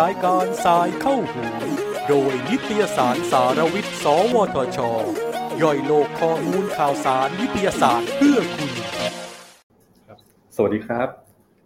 [0.00, 1.44] รายการสายเข้าหู
[2.08, 4.78] โดยนิตยสารสารวิทย์ สวทช
[5.62, 8.70] ย่อยโลกข้อมูลข่าวสารวิทยาศาสตร์เพื่อคุณ
[10.56, 11.08] สวัสดีครับ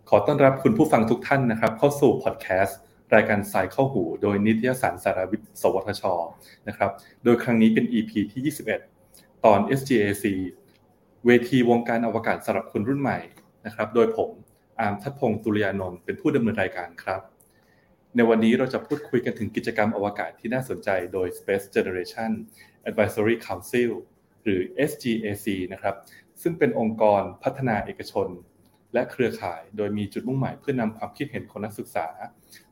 [0.08, 2.78] ขอต้อนรับคุณผู้ฟังทุกท่านนะครับ เข้าสู่พอดแคสต์
[3.14, 6.02] รายการสายเข้าหู โดยนิตยสารสารวิทย์ สวทช
[6.68, 6.90] นะครับ
[7.24, 8.54] โดยครั้งนี้เป็น EP ที่
[8.94, 10.24] 21 ตอน SGAC
[11.26, 13.18] เวทีวงการอวกาศสำหรับคนรุ่นใหม่
[13.66, 14.30] นะครับ โดยผม
[14.80, 17.22] อาร์มทัพพงศ์ตุลยานนท์เป็นผู้ดำเนินรายการครับ
[18.16, 22.30] ในวันนี้เราจะพูดคุยกันถึงกิจกรรมอวกาศที่น่าสนใจโดย Space Generation
[22.88, 23.90] Advisory Council
[24.42, 25.94] หรือ SGAC นะครับ
[26.42, 28.28] ซึ่งเป็นองค์กรพัฒนาเอกชน
[28.92, 32.06] และเครือข่าย โดยมีจุดมุ่งหมายเพื่อนำความคิดเห็นของนักศึกษา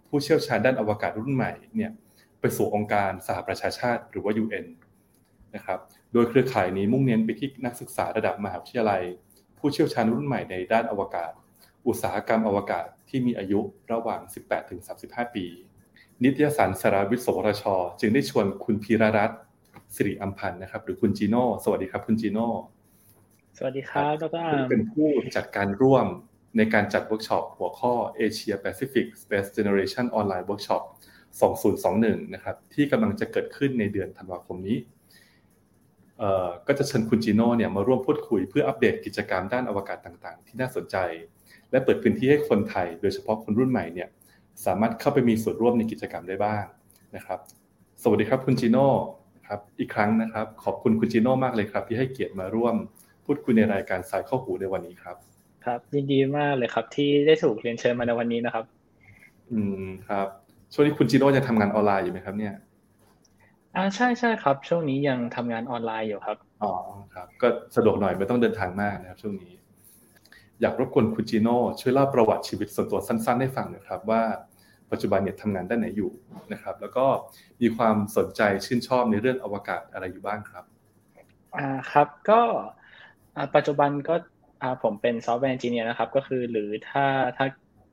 [0.09, 1.93] ผู้เชี่ยวชาญด้านอวกาศรุ่นใหม่เนี่ย
[2.41, 4.67] ไปสู่องค์การสหประชาชาติ หรือว่า UN
[5.55, 5.79] นะครับ
[6.13, 9.03] โดยเครือข่ายนี้มุ่งเน้นไปที่นักศึกษาระดับมหาวิทยาลัย
[9.67, 11.33] ผู้เชี่ยวชาญรุ่นใหม่ในด้านอวกาศ
[11.87, 13.61] อุตสาหกรรมอวกาศที่มีอายุ
[13.93, 14.21] ระหว่าง
[14.79, 15.47] 18-35 ปี
[16.23, 17.65] นิตยสารสารวิทย์สวทช
[18.01, 19.41] จึงได้ชวนคุณพีรรัตน์
[19.95, 22.47] สิริอัมพันธ์นะครับ หรือคุณจีโน่สวัสดีครับ คุณจีโน่
[23.59, 26.07] สวัสดีครับดรอาซึ่งร์มเป็นผู้จัดการร่วม
[26.57, 27.93] ในการจัดเวิร์กช็อปหัวข้อ
[28.27, 30.83] Asia Pacific Space Generation Online Workshop
[31.59, 34.94] 2021 นะครับ ที่กำลังจะเกิดขึ้นในเดือนธันวาคมนี้เอ่อ
[36.67, 40.97] ก็จะเชิญคุณจีโน่เนี่ยมาร่วมพูดคุยเพื่ออัปเดตกิจกรรมด้านอวกาศต่างๆ ที่น่าสนใจ
[41.71, 44.09] และเปิดพื้นที่ให้คนไทย โดยเฉพาะคนรุ่นใหม่เนี่ย
[44.67, 46.65] สามารถเข้าไปมีส่วนร่วมในกิจกรรมได้บ้าง
[47.17, 47.39] นะครับ
[48.03, 48.89] สวัสดีครับคุณจีโน่
[49.47, 52.75] ครับอีกครั้งนะครับ ขอบคุณคุณจีโน่มากเลยครับ ที่ให้เกียรติมาร่วม
[53.25, 55.17] พูดคุยในรายการสายเข้าหูในวันนี้ครับ
[55.65, 58.65] ครับยินดีมากเลยครับที่ได้ถูกเรียนเชิญมาในวันนี้นะครับ
[59.53, 60.27] อืมครับ
[60.73, 62.55] ช่วงนี้คุณจีโน่ยังทำงานออนไลน์อยู่ไหมครับเนี่ย
[63.77, 66.73] อ่าใช่ใช่ครับ ช่วงนี้ยังทำงานออนไลน์อยู่ครับอ๋อ
[67.15, 69.53] ครับ ก็สะดวกหน่อยไม่ต้องเดินทางมากนะครับ ช่วงนี้
[70.61, 74.23] อยากรบกวนคุณจีโน่ช่วยเล่าประวัติชีวิตส่วนตัวสั้น ๆ ให้ฟังหน่อยครับว่า
[74.91, 76.11] ปัจจุบันเนี่ยทำงานด้านไหนอยู่
[76.53, 77.07] นะครับ แล้วก็
[77.63, 80.65] มีความสนใจชื่นชอบในเรื่องอวกาศอะไรอยู่บ้างครับ
[81.57, 82.41] อ่าครับก็
[83.37, 84.15] อ่าปัจจุบันก็
[84.63, 87.05] อ่าผมเป็น software engineer นะครับ ก็คือหรือถ้า
[87.37, 87.47] ถ้า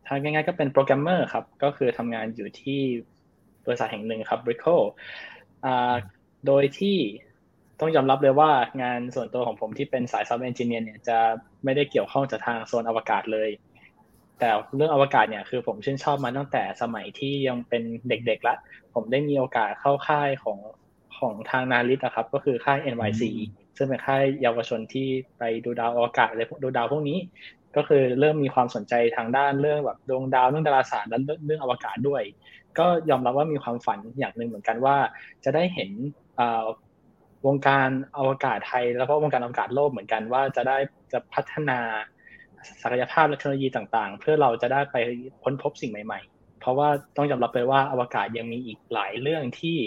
[0.08, 2.80] ถ้าง่ายๆก็เป็นโปรแกรมเมอร์ครับ ก็คือทำงานอยู่ที่
[3.66, 5.31] บริษัทแห่งหนึ่งครับ b r i c o อ่า
[6.48, 6.98] โดยที่
[7.80, 8.52] ต้องยอมรับเลยว่า
[8.82, 11.18] งานส่วนตัวของผมที่เป็นสาย software engineer เนี่ยจะ
[11.64, 13.50] ไม่ได้เกี่ยวข้องจากทางโซนอวกาศเลย
[14.40, 18.56] แต่เรื่องอวกาศเนี่ยคือผมชื่นชอบมาตั้งแต่สมัยที่ยังเป็นเด็กๆละ
[18.94, 20.58] ผมได้มีโอกาสเข้าค่ายของ
[21.18, 23.24] ของทาง NARIT นะครับ ก็คือค่าย NYC
[23.78, 25.08] ซึ่งเป็นค่ายเยาวชนที่
[25.38, 27.18] ไปดูดาวอวกาศอะไรดูดาวพวกนี้
[27.76, 32.22] ก็คือเริ่มมีความสนใจทางด้านเรื่องแบบดวงดาวเรื่องดาราศาสตร์และเรื่องเรื่องอวกาศด้วย
[32.80, 34.98] ก็ยอมรับว่ามีความฝันอย่างหนึ่งเหมือนกันว่า
[35.44, 35.90] จะได้เห็น
[37.48, 40.78] วงการอวกาศไทย แล้วก็วงการอวกาศโลกเหมือนกันว่าจะได้
[41.14, 41.80] จะพัฒนา
[42.84, 44.98] ศักยภาพและเทคโนโลยีต่างๆ เพื่อเราจะได้ไป
[45.44, 49.78] ค้นพบสิ่งใหม่ ๆ เพราะว่าต้องยอมรับเลยว่าอวกาศยังมีอีกหลายเรื่องที่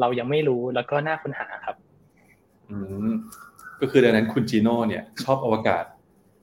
[0.00, 1.76] เรายังไม่รู้แล้วก็น่าค้นหาครับ
[2.70, 2.76] อื
[3.08, 3.12] ม
[3.80, 5.84] ก็คือดังนั้นคุณจีโน่เนี่ย ชอบอวกาศ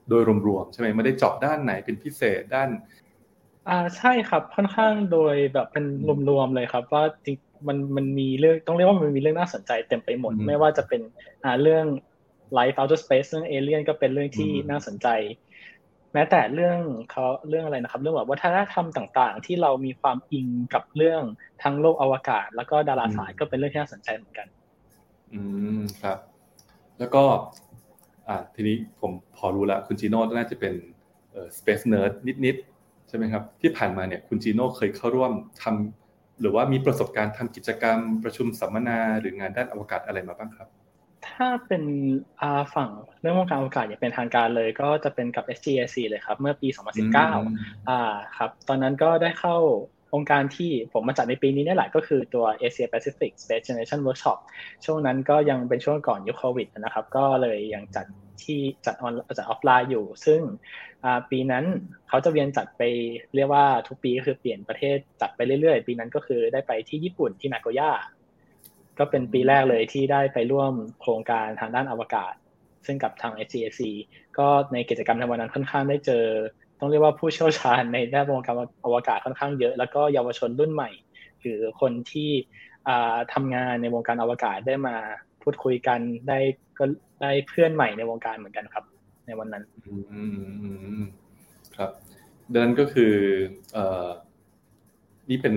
[0.09, 2.69] โดยรวมๆใช่ไหมไม่ได้เจาะด้านไหนเป็นพิเศษด้าน
[3.70, 5.86] อ่าใช่ครับค่อนข้างโดยแบบเป็น
[6.30, 7.36] รวมๆเลยครับ ว่าจริง
[7.68, 11.02] มันมันมีเรื่องต้องเรียกว่ามันมีเรื่องน่าสนใจเต็มไปหมดอืมไม่ว่าจะเป็น
[11.44, 11.86] อ่าเรื่อง
[12.58, 15.08] life outer space เรื่อง alien ก็เป็นเรื่องที่อืมน่าสนใจ
[16.14, 16.78] แม้แต่เรื่อง
[17.12, 21.22] เขาเรื่องอะไรนะครับ เรื่องแบบวัฒนธรรมต่างๆ ที่เรามีความอิงกับเรื่อง
[21.64, 24.48] ทั้งโลกอวกาศ แล้วก็ดาราศาสตร์ก็เป็นเรื่องที่น่าสนใจเหมือนกัน
[25.34, 25.40] อื
[25.80, 26.18] มครับ
[27.00, 27.24] แล้วก็
[28.28, 30.74] อ่าทีนี้ผมพอรู้แล้วคุณจีโน่น่าจะเป็น
[31.32, 32.12] เอ่อ space nerd
[32.46, 32.71] นิดๆ
[33.12, 40.68] ใช่ไหมครับที่ผ่านมาเนี่ยคุณจีโน่เคยเข้าร่วมทำหรือว่ามีประสบการณ์ทำกิจกรรม ประชุมสัมมนาหรืองานด้านอวกาศอะไรมาบ้างครับ
[41.28, 41.84] ถ้าเป็น
[42.42, 42.90] อ่าฝั่ง
[43.22, 46.68] เรื่องวงการอวกาศอย่างเป็นทางการเลย ก็จะเป็นกับ SGAC เลยครับ เมื่อปี
[47.30, 48.02] 2019อ่า
[48.38, 49.58] ครับ ตอนนั้นก็ได้เข้า
[50.14, 54.38] องค์การที่ผมมาจัดในปีนี้นี่แหละก็คือตัว Asia Pacific Space Generation Workshop
[54.86, 58.06] ช่วงนั้นก็ยังเป็นช่วงก่อนยุคโควิดนะครับ ก็เลยยังจัด
[58.44, 60.42] ที่จัดออนจัดออฟไลน์อยู่ ซึ่ง
[61.32, 61.66] ปีนั้น
[62.10, 62.81] เขาจะเวียนจัดไป
[63.36, 67.92] เรียกว่าทุกปีก็คือเปลี่ยนประเทศจัดไปเรื่อยๆ ปีนั้นก็คือได้ไปที่ญี่ปุ่นที่นาโกย่า
[69.00, 72.34] ก็เป็นปีแรกเลยที่ได้ไปร่วมโครงการทางด้านอวกาศ
[72.86, 73.81] ซึ่งกับทาง SGAC
[74.38, 76.25] ก็ในกิจกรรมในวันนั้นค่อนข้างได้เจอ
[76.81, 78.56] ต้องเรียกว่าผู้เชี่ยวชาญในด้านวงการ
[78.86, 80.89] อวกาศค่อนข้างเยอะ แล้วก็เยาวชนรุ่นใหม่
[81.42, 82.30] หรือคนที่
[82.88, 84.95] อ่าทำงานในวงการอวกาศได้มา
[85.42, 86.39] พูดคุยกันได้
[86.78, 86.86] ก็
[87.22, 88.83] ได้เพื่อนใหม่ในวงการเหมือนกันครับ
[89.28, 89.63] ในวันนั้น
[91.78, 91.92] ครับ
[92.51, 93.13] ดังนั้นก็คือ
[93.78, 93.80] อ
[95.30, 95.56] นี่เป็น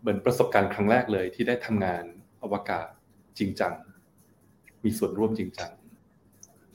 [0.00, 2.04] เหมือนประสบการณ์ครั้งแรกเลยที่ได้ทำงาน
[2.42, 2.86] อวกาศ
[3.38, 3.72] จริงจัง
[4.84, 5.70] มีส่วนร่วมจริงจัง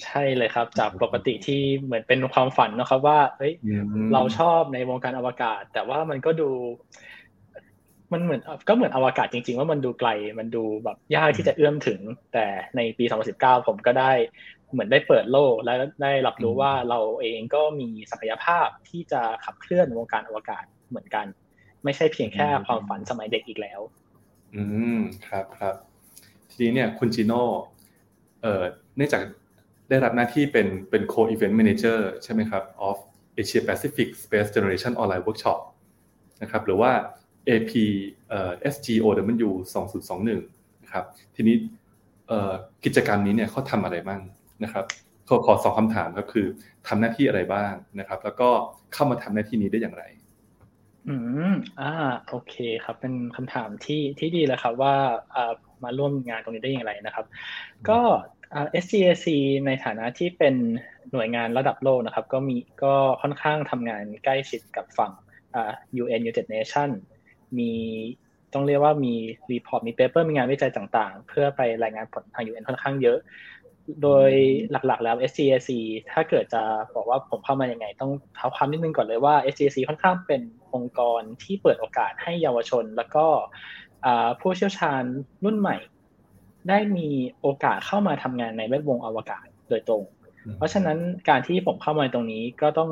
[0.03, 3.53] ใช่เลยครับ จากปกติที่เหมือนเป็นความฝันนะครับ ว่าเฮ้ย
[4.13, 6.49] เราชอบในวงการอวกาศ แต่ว่ามันก็ดู
[8.13, 10.09] มันเหมือนก็เหมือนอวกาศจริง ๆ ว่ามันดูไกล
[10.39, 11.99] มันดูแบบยากที่จะเอื้อมถึง
[12.33, 12.45] แต่
[12.75, 13.05] ในปี
[13.35, 14.11] 2019 ผมก็ได้
[14.71, 21.25] เหมือนได้เปิดโลกและได้รับรู้ว่าเราเองก็มีศักยภาพที่จะขับเคลื่อนวงการอวกาศเหมือนกัน
[21.83, 23.79] ไม่ใช่เพียงแค่ความฝันสมัยเด็กอีกแล้ว
[24.55, 24.63] อื
[24.97, 25.75] มครับครับ
[26.51, 27.43] ทีนี้เนี่ยคุณจิโน่
[28.41, 28.63] เอ่อ
[28.95, 29.21] เนื่องจาก
[29.89, 32.97] ได้รับหน้าที่เป็นเป็น co-event manager ใช่ไหมครับ of
[33.41, 35.59] Asia Pacific Space Generation Online Workshop
[36.41, 36.91] นะครับหรือว่า
[37.49, 37.71] AP
[38.29, 39.49] เอ่อ SGOW
[39.95, 41.05] 2021นะครับ
[41.35, 41.55] ทีนี้
[42.85, 44.21] กิจกรรมนี้เนี่ยเขาทำอะไรบ้าง
[44.63, 44.85] นะครับ
[45.27, 46.47] ขอขอสองคำถามครับคือ
[46.87, 48.49] ทำหน้าที่อะไรบ้างนะครับ แล้วก็
[48.93, 50.03] เข้ามาทำหน้าที่นี้ได้อย่างไร
[51.07, 51.15] อื
[51.51, 51.93] มอ่า
[52.29, 54.95] โอเคครับ เป็นคำถามที่ที่ดีเลยครับว่า
[55.35, 55.53] อ่า
[55.83, 57.25] มาร่วมงานตรงนี้ได้อย่างไรนะครับ
[57.89, 57.99] ก็
[58.83, 59.25] SGAC
[59.65, 60.55] ในฐานะที่เป็น
[61.11, 65.11] หน่วยงานระดับโลกนะครับ ก็มีก็ค่อนข้างทำงานใกล้ชิดกับฝั่ง
[66.01, 66.89] UN United Nation
[67.57, 67.71] มี
[68.53, 69.13] ต้องเรียกว่ามี
[69.51, 73.19] report มี paper มีงานวิจัยต่างๆ เพื่อไปรายงานผลทาง UN ค่อนข้างเยอะ
[74.03, 74.31] โดย
[74.71, 75.69] หลักๆแล้ว SGAC
[76.11, 76.63] ถ้าเกิดจะ
[76.95, 80.41] บอกว่าผมเข้ามายังไง ต้องเท้าความนิดนึงก่อนเลยว่า SGAC ค่อนข้างเป็น
[80.75, 83.25] องค์กรที่เปิดโอกาสให้เยาวชน แล้วก็
[84.39, 85.03] ผู้เชี่ยวชาญ
[85.43, 85.77] รุ่นใหม่
[86.69, 87.07] ได้มี
[87.41, 90.03] โอกาสเข้ามาทำงานในแวดวงอวกาศโดยตรง
[90.57, 90.97] เพราะฉะนั้น
[91.29, 92.89] การที่ผมเข้ามาตรงนี้ก็ต้อง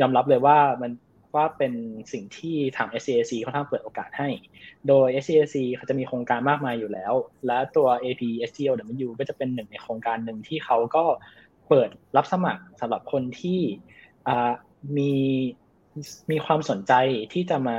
[0.00, 0.92] ยอมรับเลยว่ามัน
[1.34, 1.72] ว่าเป็น
[2.12, 4.28] สิ่งที่ทาง SCAC ค่อนข้างเปิดโอกาสให้
[4.88, 7.12] โดย SCAC เขาจะมีโครงการมากมายอยู่แล้ว
[7.46, 11.04] และตัว AP SGOW ก็จะเป็นหนึ่งในโครงการหนึ่งที่เขาก็
[11.68, 13.60] เปิดรับสมัครสำหรับคนที่
[14.96, 15.12] มี
[16.30, 16.92] มีความสนใจ
[17.32, 17.78] ที่จะมา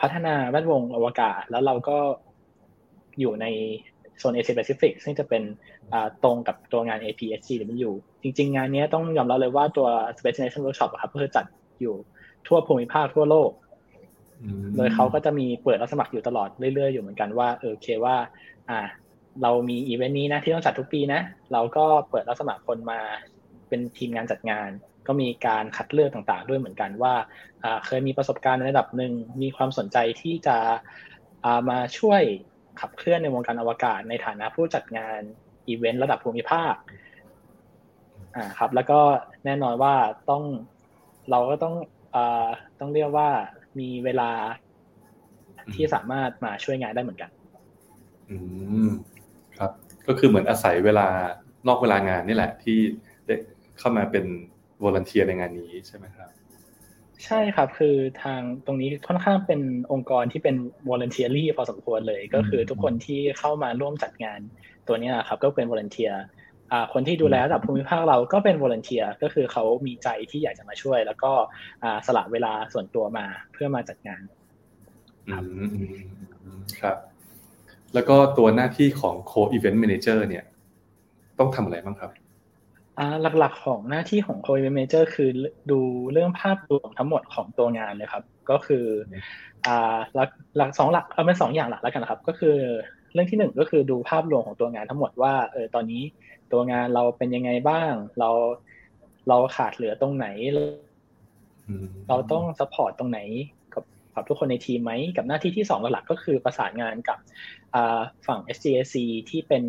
[0.00, 1.98] พัฒนาแวดวงอวกาศ แล้วเราก็
[3.20, 3.46] อยู่ใน
[4.18, 5.42] โซนเอเชียแปซิฟิกซึ่งจะเป็น
[6.24, 11.44] ตรงกับตัวงาน APSG หรือมันอยู่จริง ๆ งานนี้ต้องยอมรับเลยว่าตัว Space Nation Workshop ครับเพื่อจัด
[11.80, 11.94] อยู่
[12.46, 13.50] ทั่วภูมิภาคทั่วโลก
[14.76, 18.16] โดยเขาก็จะมีเปิดรับสมัครอยู่ตลอดเรื่อยๆ อยู่เหมือนกันว่าเออเคว่า
[18.70, 18.80] อ่า
[19.42, 21.20] เรามีอีเวนต์นี้นะที่ต้องจัดทุกปีนะ
[21.52, 23.00] เราก็เปิดรับสมัครคนมา
[23.68, 24.70] เป็นทีมงานจัดงาน
[25.06, 27.14] ก็มีการคัดเลือกต่างๆ ด้วยเหมือนกันว่า
[27.86, 29.12] เคยมีประสบการณ์ในระดับหนึ่ง
[29.42, 30.56] มีความสนใจที่จะ
[31.70, 32.22] มาช่วย
[32.80, 35.20] ขับเคลื่อนในวงการอวกาศ ในฐานะผู้จัดงาน
[35.68, 36.74] อีเวนต์ระดับภูมิภาค
[38.36, 39.00] อ่าครับ แล้วก็
[39.44, 39.94] แน่นอนว่า
[40.30, 40.42] ต้อง
[41.30, 41.74] เราก็ต้อง
[42.14, 42.46] อ่า
[42.80, 43.28] ต้องเรียกว่า
[43.78, 44.30] มีเวลา
[45.74, 47.30] ที่สามารถมาช่วยงานได้เหมือนกัน
[48.30, 48.36] อื
[48.86, 48.88] ม
[49.58, 49.70] ครับ
[50.06, 51.08] ก็คือเหมือนอาศัยเวลา
[51.68, 52.78] นอกเวลางานนี่แหละ ที่
[53.26, 53.34] ได้
[53.78, 54.24] เข้ามาเป็น
[54.82, 56.30] วอร์เนเทียในงานนี้ใช่ไหมครับ
[57.24, 59.60] ใช่ครับ คือทางตรงนี้ค่อนข้างเป็น
[59.92, 60.56] องค์กรที่เป็น
[60.88, 64.40] voluntary พอสมควรเลย ก็คือทุกคนที่เข้ามาร่วมจัดงาน
[64.88, 66.14] ตัวนี้ครับ ก็เป็น volunteer
[66.92, 71.32] คนที่ดูแลระดับภูมิภาคเราก็เป็น volunteer ก็คือเขามีใจที่อยากจะมาช่วย แล้วก็
[72.06, 74.22] สละเวลาส่วนตัวมาเพื่อมาจัดงาน
[76.80, 76.96] ครับ
[77.94, 80.44] แล้วก็ตัวหน้าที่ของ co-event manager เนี่ย
[81.38, 82.10] ต้องทำอะไรบ้างครับ
[83.38, 85.30] หลักๆของหน้าที่ของ co event manager คือ
[85.70, 85.80] ดู
[86.12, 88.86] เรื่องภาพรวมทั้งหมดของตัวงานเลยครับ ก็คือ
[89.66, 92.56] อ่าหลักหลักสองหลักเอาเป็นสองอย่างหลักแล้วกันนะครับ ก็คือ
[93.12, 96.02] เรื่องที่หนึ่งก็คือดูภาพรวมของตัวงานทั้งหมดว่าเออตอนนี้
[96.52, 98.30] ตัวงานเราเป็นยังไงบ้าง เรา
[99.28, 100.26] เราขาดเหลือตรงไหน
[102.08, 103.20] เราต้อง support ตรงไหน
[103.74, 103.84] กับ
[104.14, 107.18] กับทุกคนในทีมไหมกับหน้าที่ที่สองหลักก็คือประสานงานกับ
[108.26, 108.94] ฝั่ง SGAC
[109.30, 109.64] ที่เป็น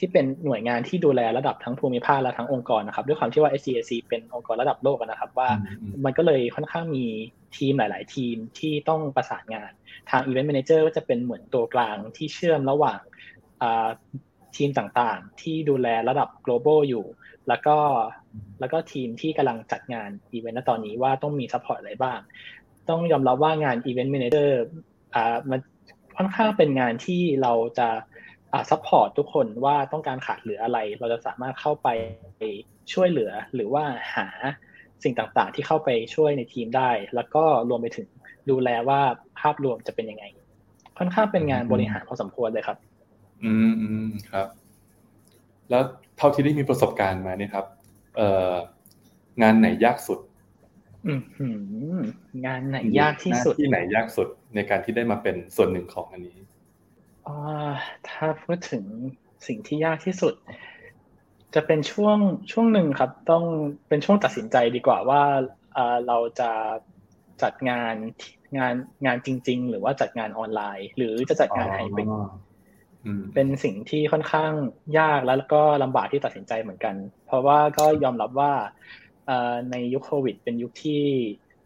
[0.00, 5.48] ที่เป็นหน่วยงานที่ดูแลระดับทั้งภูมิภาคและทั้งองค์กรนะครับ ด้วยความที่ว่า SGAC เป็นองค์กรระดับโลกนะครับ ว่า
[6.04, 7.06] มันก็เลยค่อนข้างมี
[7.56, 9.72] ทีมหลาย ๆ ทีมที่ต้องประสานงาน
[10.10, 13.00] ทาง Event Manager ก็จะเป็นเหมือนตัวกลางที่เชื่อมระหว่าง
[14.56, 17.04] ทีมต่างๆ ที่ดูแลระดับ global อยู่
[17.48, 17.76] แล้วก็
[18.60, 22.18] แล้วก็ทีมที่กำลังจัดงานอีเวนต์ณตอนนี้ว่าต้องมี support อะไรบ้าง
[22.88, 24.50] ต้องยอมรับว่างาน Event Manager
[25.14, 25.60] อ่ามัน
[26.16, 27.88] ค่อนข้างเป็นงานที่เราจะ
[28.70, 31.88] support ทุกคนว่าต้องการขาดเหลืออะไร เราจะสามารถเข้าไป
[32.92, 34.28] ช่วยเหลือหรือว่าหา
[35.02, 38.08] สิ่งต่างๆ ที่เข้าไปช่วยในทีมได้ แล้วก็รวมไปถึง
[38.50, 39.00] ดูแลว่า
[39.40, 40.24] ภาพรวมจะเป็นยังไง
[40.98, 42.76] ค่อนข้างเป็นงานบริหารพอสมควรเลยครับ
[43.44, 44.48] อืมอืมครับ
[45.70, 45.82] แล้ว
[46.16, 47.66] เท่าที่ได้มีประสบการณ์มาเนี่ยครับ
[48.16, 48.54] เอ่อ
[49.42, 50.18] งานไหนยากสุด
[51.06, 51.14] อื
[51.96, 52.00] ม
[52.46, 56.36] งานไหนยากที่สุดที่ไหนยากสุดในการที่ได้มาเป็นส่วนหนึ่งของอันนี้
[58.08, 58.84] ถ้าพูดถึง
[59.46, 60.34] สิ่งที่ยากที่สุด
[61.54, 62.18] จะเป็นช่วง
[62.52, 63.44] ช่วงหนึ่งครับ ต้อง
[63.88, 65.22] เป็นช่วงตัดสินใจดีกว่าว่า
[66.06, 66.50] เราจะ
[67.42, 67.94] จัดงาน
[68.58, 68.74] งาน
[69.06, 72.08] งานจริง ๆ หรือว่าจัดงานออนไลน์ หรือจะจัดงานไฮบริด
[73.34, 74.52] เป็นสิ่งที่ค่อนข้าง
[74.98, 76.94] ยากแล้วก็ลำบากที่ตัดสินใจเหมือนกัน
[77.26, 78.52] เพราะว่าก็ยอมรับว่า
[79.70, 81.04] ในยุคโควิด เป็นยุคที่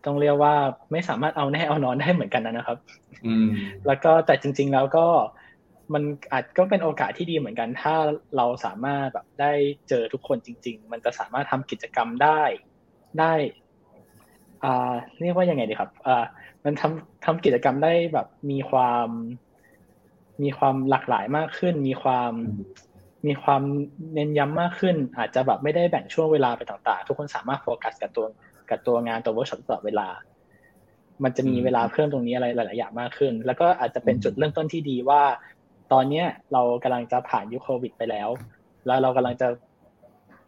[0.05, 0.55] ต้องเรียกว่า
[0.93, 2.79] ไม่สามารถเอาแน่เอานอนได้เหมือนกันนะครับ
[3.87, 5.07] แล้วก็แต่จริง ๆ แล้วก็
[5.93, 7.95] มันอาจก็เป็นโอกาสที่ดีเหมือนกัน ถ้า
[8.37, 9.53] เราสามารถแบบได้
[9.89, 12.43] เจอทุกคนจริง ๆ มันจะสามารถทำกิจกรรมได้
[13.21, 13.35] ได้
[14.65, 16.25] อ่าเรียกว่ายังไงดีครับอ่า
[16.65, 19.09] มันทำทำกิจกรรมได้แบบมีความ
[20.43, 22.33] มีความหลากหลายมากขึ้น มีความ
[23.27, 23.63] มีความ
[24.15, 28.27] เน้นย้ำมากขึ้น อาจจะแบบไม่ได้แบ่งช่วงเวลาไปต่างๆ ทุกคนสามารถโฟกัสกับตัว
[28.71, 30.09] กับตัวงานตัวเวิร์กช็อปตลอดเวลา
[31.25, 35.23] มันจะมีเวลาเพิ่มตรงนี้อะไรหลาย ๆ อย่างมากขึ้น แล้วก็อาจจะเป็นจุดเริ่มต้นที่ดีว่า
[35.93, 38.29] ตอนเนี้ยเรากำลังจะผ่านยุคโควิดไปแล้ว
[38.87, 39.49] แล้วเรากำลังจะ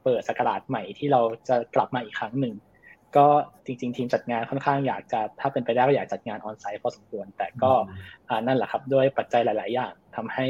[0.04, 2.54] เปิดสกราชใหม่ที่เราจะกลับมาอีกครั้งหนึ่ง
[3.16, 3.26] ก็
[3.66, 7.72] จริง ๆ ทีมจัดงานค่อนข้างอยากจะถ้าเป็นไปได้ก็อยากจัดงานออนไซต์พอสมควร แต่ก็
[8.46, 10.46] นั่นแหละครับด้วยปัจจัยหลาย ๆ อย่างทำให้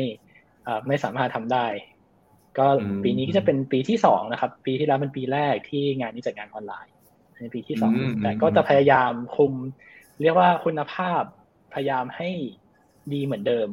[0.87, 1.67] ไม่สามารถทำได้
[2.59, 2.67] ก็
[3.05, 6.93] ปีนี้ก็จะเป็นปีที่สองนะครับ ปีที่แล้วเป็นปีแรกที่งานนี้จัดงานออนไลน์
[7.41, 9.53] ในปีที่สองแต่ก็จะพยายามคุม
[10.23, 11.23] เรียกว่าคุณภาพ
[11.75, 12.31] พยายามให้
[13.13, 13.69] ดีเหมือนเดิม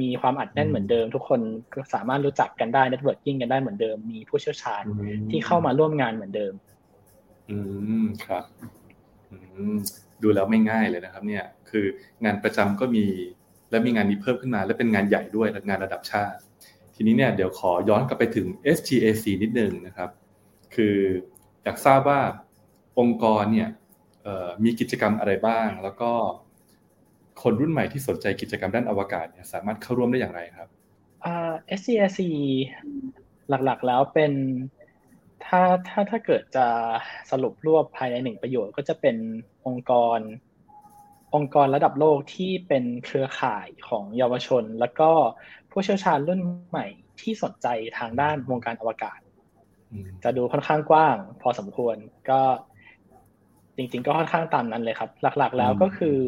[0.00, 1.40] มีความอัดแน่นเหมือนเดิม ทุกคน
[1.74, 4.82] ก็สามารถรู้จักกันได้ networking กันได้เหมือนเดิม มีผู้เชี่ยวชาญ
[5.30, 6.52] ที่เข้ามาร่วมงานเหมือนเดิม
[7.50, 7.58] อื
[8.02, 8.44] มครับ
[9.30, 9.36] อื
[9.74, 9.76] ม
[10.22, 11.84] ดูแล้วไม่ง่ายเลยนะครับ เนี่ย คือ
[12.24, 13.04] งานประจำก็มี
[13.70, 16.38] และมีงานนี้เพิ่มขึ้นมา และเป็นงานใหญ่ด้วยงานระดับชาติ
[16.94, 20.10] ทีนี้เนี่ยเดี๋ยวขอย้อนกลับไปถึง SGAC นิดนึงนะครับ
[20.74, 20.96] คือ
[21.64, 22.20] อยากทราบว่า
[22.98, 23.70] องค์กรเนี่ย
[24.64, 26.12] มีกิจกรรมอะไรบ้าง แล้วก็
[27.42, 30.68] คนรุ่นใหม่ที่สนใจกิจกรรมด้านอวกาศเนี่ยสามารถเข้าร่วมได้อย่างไรครับ
[31.78, 32.20] SGAC
[33.48, 34.32] หลักๆแล้วเป็น
[35.44, 36.66] ถ้าถ้าถ้าเกิดจะ
[37.30, 39.16] สรุปรวบภายในหนึ่งประโยชน์ ก็จะเป็น
[39.66, 40.20] องค์กร
[41.34, 45.10] องค์กรระดับโลกที่เป็นเครือข่ายของเยาวชน แล้วก็
[45.70, 46.86] ผู้เชี่ยวชาญรุ่นใหม่
[47.20, 47.66] ที่สนใจ
[47.98, 49.18] ทางด้านวงการอวกาศ
[50.24, 51.96] จะดูค่อนข้างกว้าง พอสมควร
[52.30, 52.40] ก็
[53.76, 56.18] จริงๆก็ค่อนข้างตามนั้นเลยครับ หลักๆแล้วก็คือ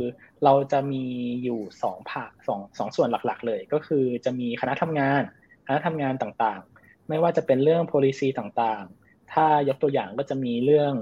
[0.45, 1.05] เราจะมี
[1.45, 5.23] อยู่สองภาคสองสองส่วนหลักๆ เลย ก็คือจะมีคณะทำงาน
[5.67, 8.85] คณะทำงานต่างๆ ไม่ว่าจะเป็นเรื่อง policy ต่าง
[9.33, 10.95] ถ้ายกตัวอย่างก็จะมีเรื่อง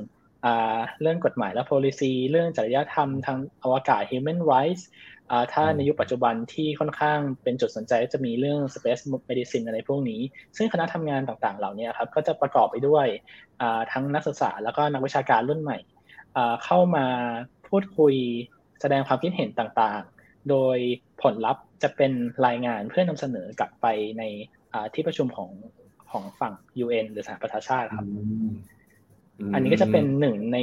[1.00, 4.82] เรื่องกฎหมายและ policy เรื่องจริยธรรมทางอวกาศ human rights
[5.52, 10.20] ถ้าในยุคปัจจุบันที่ค่อนข้างเป็นจุดสนใจจะมีเรื่อง space medicine อะไรพวกนี้
[10.56, 13.06] ซึ่งคณะทำงานต่างๆ เหล่านี้ครับก็จะประกอบไปด้วย
[13.92, 15.78] ทั้งนักศึกษาแล้วก็นักวิชาการรุ่นใหม่
[16.64, 17.06] เข้ามา
[17.68, 18.14] พูดคุย
[18.80, 20.78] แสดงความคิดเห็นต่างๆ โดย
[21.22, 22.12] ผลลัพธ์จะเป็น
[22.46, 23.86] รายงานเพื่อนำเสนอกลับไป
[24.18, 24.22] ใน
[24.94, 25.50] ที่ประชุมของ
[26.10, 28.06] ของฝั่ง UN หรือสหประชาชาติครับ
[29.54, 30.58] อันนี้ก็จะเป็นหนึ่งใน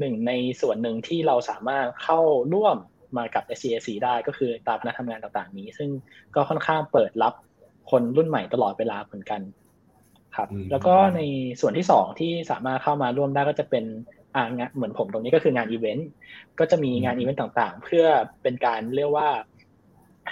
[0.00, 2.20] หนึ่งในส่วนหนึ่งที่เราสามารถเข้า
[2.54, 2.76] ร่วม
[3.16, 5.90] มากับ SGAC ได้ก็คือตามคณะทำงานต่างๆ นี้ ซึ่ง
[6.34, 7.34] ก็ค่อนข้างเปิดรับ
[7.90, 9.40] คนรุ่นใหม่ตลอดเวลาเหมือนกัน
[10.36, 11.20] ครับ แล้วก็ใน
[11.60, 13.84] ส่วนที่สองที่สามารถเข้ามาร่วมได้ก็จะเป็น
[14.34, 16.08] อ่างานเหมือนผมตรงนี้ก็คืองานอีเวนต์
[16.58, 18.04] ก็จะมีงานอีเวนต์ต่างๆ เพื่อ
[18.42, 19.28] เป็นการเรียกว่า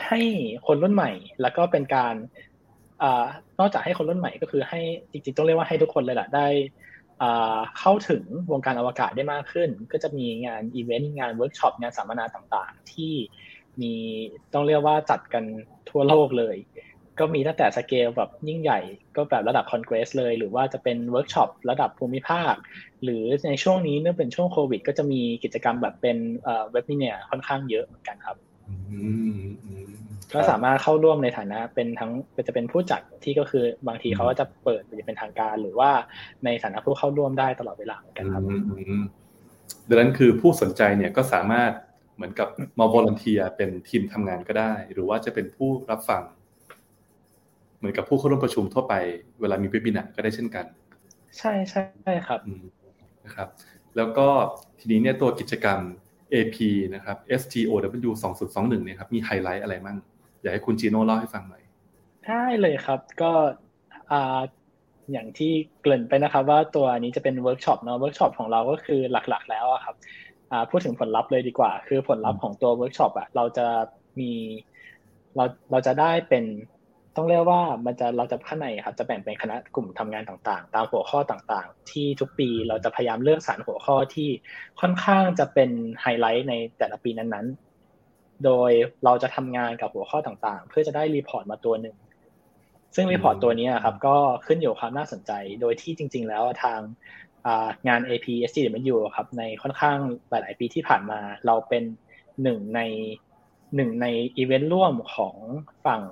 [0.07, 0.21] ให้
[0.67, 1.13] คนรุ่นใหม่
[1.43, 2.15] แล้วก็เป็นการ
[3.59, 6.47] นอกจากให้คนรุ่นใหม่ก็คือให้จริงๆต้องเรียกว่าให้ทุกคนเลยแหละได้
[7.79, 8.23] เข้าถึง
[8.53, 13.13] วงการอวกาศได้มากขึ้น ก็จะมีงานอีเวนต์งานเวิร์กช็อปงานสัมมนาต่างๆ ที่
[13.81, 13.93] มี
[14.53, 15.45] ต้องเรียกว่าจัดกัน
[15.91, 16.57] ทั่วโลกเลย
[17.19, 18.81] ก็มีตั้งแต่สเกลแบบยิ่งใหญ่
[19.17, 22.55] ก็แบบระดับคอนเกรสเลย หรือว่าจะเป็นเวิร์กช็อประดับภูมิภาค
[23.05, 28.37] หรือในช่วงนี้เนื่องเป็นช่วงโควิด ก็จะมีกิจกรรมแบบเป็น webinar เนี่ยค่อนข้างเยอะเหมือนกันครับ
[30.35, 32.11] ก็สามารถเข้าร่วมในฐานะเป็นทั้ง
[32.47, 35.91] จะเป็นผู้จัดที่ก็คือบางทีเขาก็จะเปิดเป็นทางการ หรือว่า
[36.45, 38.43] ในฐานะผู้เข้าร่วมได้ตลอดเวลาเหมือนกันครับ
[39.89, 41.73] ดังนั้นคือผู้สนใจเนี่ยก็สามารถ
[42.17, 46.23] เหมือนกับมาวอลเทียเป็นทีมทำงานก็ได้ หรือว่าจะเป็นผู้รับฟัง
[47.79, 48.95] เหมือนกับผู้เข้าร่วมประชุมทั่วไป
[49.41, 50.65] เวลามีวิบินาก็ได้เช่นกัน
[51.39, 52.41] ใช่ใช่ครับ
[53.25, 53.49] นะครับ
[53.97, 54.27] แล้วก็
[54.79, 55.81] ทีนี้เนี่ยตัวกิจกรรม
[56.33, 56.57] AP
[56.95, 58.11] นะครับ SGW
[58.45, 59.97] 2021เนี่ยครับมีไฮไลท์อะไรมั่ง
[60.41, 61.63] อยากให้คุณจีโน่เล่าให้ฟังหน่อย
[62.27, 63.33] ได้เลยครับก็
[65.13, 69.97] อย่างที่เกริ่นไปนะครับ ว่าตัวนี้จะเป็นเวิร์กช็อปเนาะเวิร์กช็อปของเราก็คือหลักๆ แล้วครับ
[70.71, 73.67] พูดถึงผลลัพธ์เลยดีกว่า คือผลลัพธ์ของตัวเวิร์กช็อปอะเราจะ
[74.21, 74.33] มี
[75.37, 76.45] เราเราจะได้เป็น
[77.17, 84.29] ต้องเรียกว่ามันจะเราจะข้างในครับจะแบ่งเป็นคณะกลุ่มทำงานต่างๆ ตามหัวข้อต่างๆ ที่ทุกปีเราจะพยายามเลือกสรรหัวข้อที่
[84.81, 85.71] ค่อนข้างจะเป็น
[86.01, 88.71] ไฮไลท์ในแต่ละปีนั้นๆ โดย
[89.05, 91.97] เราจะทำงานกับหัวข้อต่างๆ เพื่อจะได้ report มาตัวหนึ่ง
[92.95, 96.81] ซึ่ง report ตัวนี้ครับก็ขึ้นอยู่ความน่าสนใจ โดยที่จริง ๆ แล้วทาง
[97.89, 99.99] งาน AP SGW ครับในค่อนข้าง
[100.31, 101.85] หลาย ๆ ปีที่ผ่านมาเราเป็น
[102.43, 102.81] หนึ่งใน
[103.77, 104.07] หนึ่งใน
[104.37, 105.37] อีเวนต์ร่วมของ
[105.87, 106.03] ฝั่ง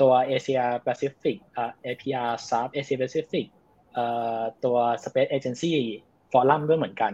[0.00, 3.46] ตัว Asia Pacific อ่า APRSAF Asia Pacific
[3.92, 4.04] เอ่
[4.38, 5.74] อตัว Space Agency
[6.32, 7.12] Forum ด้วยเหมือนกัน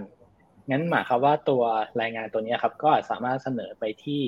[0.70, 1.62] งั้นหมายความว่าตัว
[2.00, 4.22] รายงานตัวนี้ครับ ก็สามารถเสนอไปที่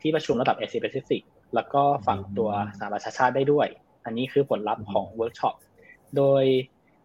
[0.00, 1.22] ที่ประชุมระดับ Asia Pacific
[1.54, 3.68] แล้วก็ฝั่งตัวสหประชาชาติได้ด้วย
[4.04, 5.54] อันนี้คือผลลัพธ์ของเวิร์กช็อป
[6.16, 6.44] โดย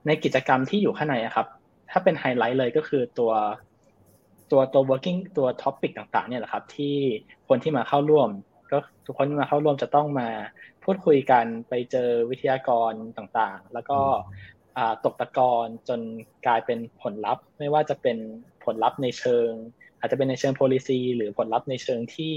[0.06, 1.48] ในกิจกรรมที่อยู่ข้างในครับ
[1.91, 3.32] ถ้าเป็นไฮไลท์เลยก็คือตัว
[4.51, 6.96] ตัวตัว working ตัว topic ต่างๆเนี่ยแหละครับ ที่
[7.48, 8.29] คนที่มาเข้าร่วม
[8.72, 10.30] ก็ทุกคนที่มาเข้าร่วมจะต้องมา
[10.84, 14.00] พูดคุยกันไปเจอวิทยากรต่างๆ แล้วก็
[15.06, 16.00] ตกตะกอนจน
[16.46, 18.18] กลายเป็นผลลัพธ์ ไม่ว่าจะเป็น
[18.66, 19.50] ผลลัพธ์ในเชิง
[20.00, 22.36] อาจจะเป็นในเชิง policy หรือผลลัพธ์ในเชิงที่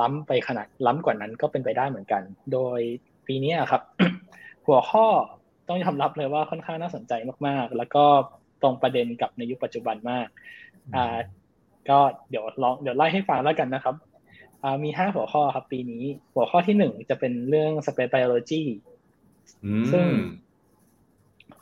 [0.00, 2.22] ล้ำไปขนาดล้ำกว่านั้นก็เป็นไปได้เหมือนกัน
[2.52, 2.80] โดย
[3.26, 3.82] ปีนี้ครับ
[4.66, 5.06] หัวข้อ
[5.68, 7.12] ต้องยอมรับเลยว่าค่อนข้างน่าสนใจ
[7.46, 8.04] มากๆ แล้วก็
[8.62, 10.26] ตรงประเด็นกับในยุคปัจจุบันมาก
[10.94, 11.16] อ่า
[11.90, 11.98] ก็
[12.30, 14.07] เดี๋ยวลองเดี๋ยวไล่ให้ฟังแล้วกันนะครับอ่า
[14.84, 18.62] มีห้าหัวข้อครับปีนี้ หัวข้อที่หนึ่งจะเป็นเรื่อง space biology
[19.92, 20.06] ซึ่ง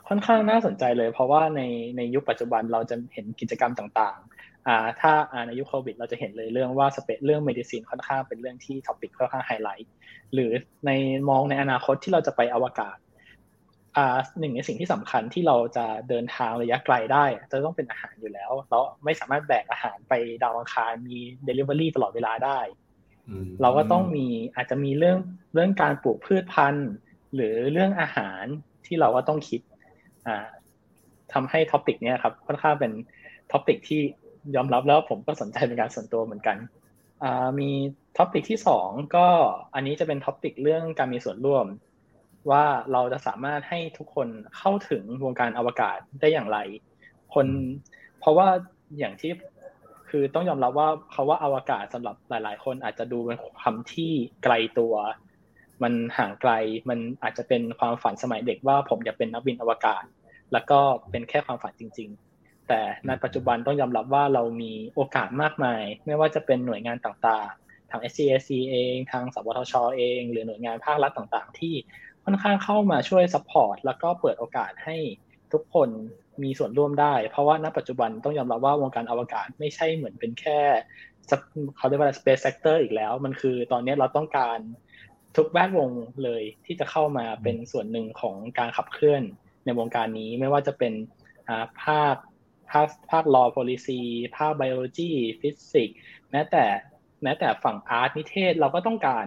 [0.09, 1.63] ค่อนข้างน่าสนใจเลย เพราะว่าใน
[1.97, 5.13] ในยุคปัจจุบันเราจะเห็นกิจกรรมต่างๆอ่าถ้า
[5.47, 9.93] ในยุคโควิด เราจะเห็นเลยเรื่องว่า space เรื่อง medicine ค่อนข้างเป็นเรื่องที่ topic ค่อนข้างไฮไลท์
[10.35, 10.51] หรือ
[10.87, 10.91] ใน
[11.29, 12.97] มองในอนาคตที่เราจะไปอวกาศ
[13.97, 22.59] อ่าหนึ่งในสิ่งที่สำคัญที่เราจะเดินทางระยะไกลได้ จะต้องเป็นอาหารอยู่แล้ว เราไม่สามารถแบกอาหารไปดาวอังคารมีเดลิเวอรี่ตลอดเวลาได้
[23.63, 25.19] เราก็ต้องมีอาจจะมีเรื่อง
[25.55, 26.89] เรื่องการปลูกพืชพันธุ์
[27.35, 28.45] หรือเรื่องอาหาร
[28.87, 29.61] ที่เราก็ต้องคิด
[30.27, 30.47] อ่า
[31.33, 32.93] ทำให้ topic นี้ครับค่อนข้างเป็น
[33.53, 34.01] topic ที่
[34.57, 36.57] ยอมรับแล้วผมก็สนใจเป็นการส่วนตัวเหมือนกัน
[37.23, 37.71] อ่ามี
[38.19, 39.27] topic ที่สองก็
[39.75, 41.67] อันนี้จะเป็น topic เรื่องการมีส่วนร่วม
[42.51, 46.59] ว่าเราจะสามารถให้ทุกคนเข้าถึงวงการอวกาศได้อย่างไร
[47.35, 47.47] คน
[48.21, 48.49] เพราะว่า
[48.99, 49.33] อย่างที่
[50.11, 54.13] คือต้องยอมรับว่าเขาว่าอวกาศสำหรับหลาย ๆ คนอาจจะดูเป็นคำที่
[54.45, 54.95] ไกลตัว
[55.83, 56.53] มันห่างไกล
[56.89, 60.05] มันอาจจะเป็นความฝันสมัยเด็กว่าผมอยากเป็นนักบินอวกาศ
[60.53, 60.79] แล้วก็
[61.11, 62.09] เป็นแค่ความฝันจริง
[62.39, 71.75] ๆ แต่ในปัจจุบันต้องยอมรับว่าเรามีโอกาสมากมาย ไม่ว่าจะเป็นหน่วยงานต่างๆทาง SCSC เอง ทางสวทชเอง หรือหน่วยงานภาครัฐต่างๆ ที่
[72.25, 74.97] ค่อนข้างเข้ามาช่วย support แล้วก็เปิดโอกาสให้
[75.53, 75.89] ทุกคน
[76.43, 80.61] มีส่วนร่วมได้ เพราะว่าณปัจจุบันต้องยอมรับว่าวงการอวกาศไม่ใช่เหมือนเป็นแค่
[81.77, 84.59] เขาเรียกว่า space sector อีกแล้ว มันคือตอนนี้เราต้องการ
[85.37, 85.91] ทุกแวดวง
[86.25, 89.23] เลยที่จะเข้ามาเป็นส่วนหนึ่งของการขับเคลื่อน
[89.65, 90.93] ในวงการนี้ไม่ว่าจะเป็น
[91.83, 92.17] ภาค
[92.71, 94.01] ภาคภาค law policy
[94.37, 95.95] ภาค biology physics
[96.31, 96.65] แม้แต่
[97.23, 99.27] แม้แต่ฝั่ง art นิเทศเราก็ต้องการ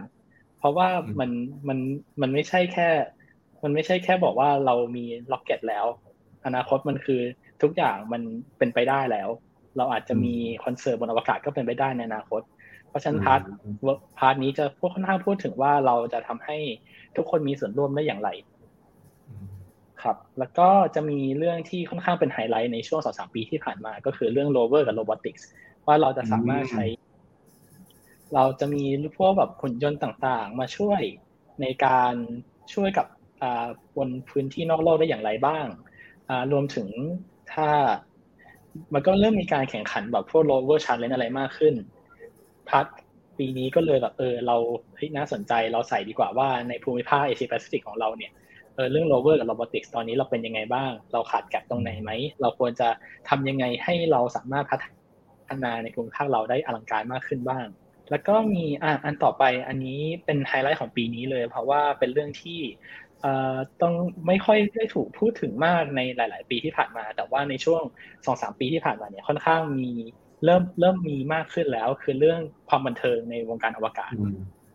[0.59, 1.31] เพราะว่ามัน
[1.67, 1.79] มัน
[2.21, 2.89] มันไม่ใช่แค่
[3.63, 5.85] มันไม่ใช่แค่บอกว่าเรามี rocket แล้ว
[6.45, 7.21] อนาคตมันคือ
[7.61, 8.21] ทุกอย่างมัน
[8.57, 9.29] เป็นไปได้แล้ว
[9.77, 12.41] เราอาจจะมีคอนเสิร์ตบนอวกาศก็เป็นไปได้ในอนาคต
[12.89, 13.41] เพราะฉะนั้น part
[14.19, 16.57] part นี้จะพูดค่อนข้างพูดถึงว่าเราจะทำให้
[17.15, 18.29] ทุกคนมีส่วนร่วมได้อย่างไร
[20.03, 25.47] ครับ แล้วก็จะมีเรื่องที่ค่อนข้างเป็นไฮไลท์ในช่วงสองสามปีที่ผ่านมา ก็คือเรื่อง rover กับ robotics
[25.87, 26.85] ว่าเราจะสามารถใช้
[28.35, 28.83] เราจะมี
[29.17, 31.01] พวกแบบหุ่นยนต์ต่างๆ มาช่วย
[31.61, 32.13] ในการ
[32.73, 33.07] ช่วยกับ
[33.97, 35.65] บนพื้นที่นอกโลกได้อย่างไรบ้าง
[36.51, 36.87] รวมถึง
[37.53, 37.69] ถ้า
[38.93, 41.73] มันก็เริ่มมีการแข่งขันแบบพวก lower challenge อะไรมากขึ้น
[42.69, 42.85] พัด
[43.37, 44.55] ปีนี้ก็เลยแบบเออเรา
[44.95, 48.31] เฮ้ยน่าสนใจเราใส่ดีกว่าว่าในภูมิภาคเอเชียแปซิฟิกของเราเนี่ย
[48.75, 52.11] เออเรื่อง lower กับ robotics ตอนนี้เราเป็นยังไงบ้าง เราขาดแกลบตรงไหนไหม
[52.41, 52.89] เราควรจะ
[53.29, 54.77] ทำยังไงให้เราสามารถพั
[55.49, 57.65] ฒนาในภูมิภาคเราได้อลังการมากขึ้นบ้าง
[58.11, 62.59] แล้วก็มีอ่าอันต่อไปอันนี้เป็นไฮไลท์ของปีนี้เลย เพราะว่าเป็นเรื่องที่
[63.81, 63.93] ต้อง
[64.27, 67.81] ไม่ค่อยได้ถูกพูดถึงมากในหลาย ๆ ปีที่ผ่านมา แต่ว่าในช่วง
[68.25, 69.91] สองสามปีที่ผ่านมาเนี่ยค่อนข้างมี
[70.45, 74.11] เริ่มเริ่มมีมากขึ้นแล้ว คือเรื่องความบันเทิงในวงการอวกาศ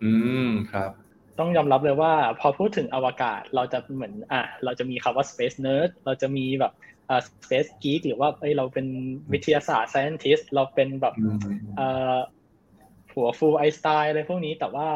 [0.02, 0.10] อื
[0.46, 0.90] มครับ
[1.38, 6.72] ต้องยอมรับเลยว่า พอพูดถึงอวกาศเราจะเหมือนอะเราจะมีคำว่า space nerd เราจะมีแบบ
[7.08, 8.86] อ่า space geek หรือว่าเอ้ยเราเป็น
[9.32, 11.14] วิทยาศาสตร์ scientist เราเป็นแบบ
[11.78, 12.16] อ่า
[13.14, 14.88] หัวฟูไอสไตล์อะไรพวกนี้แต่ว่า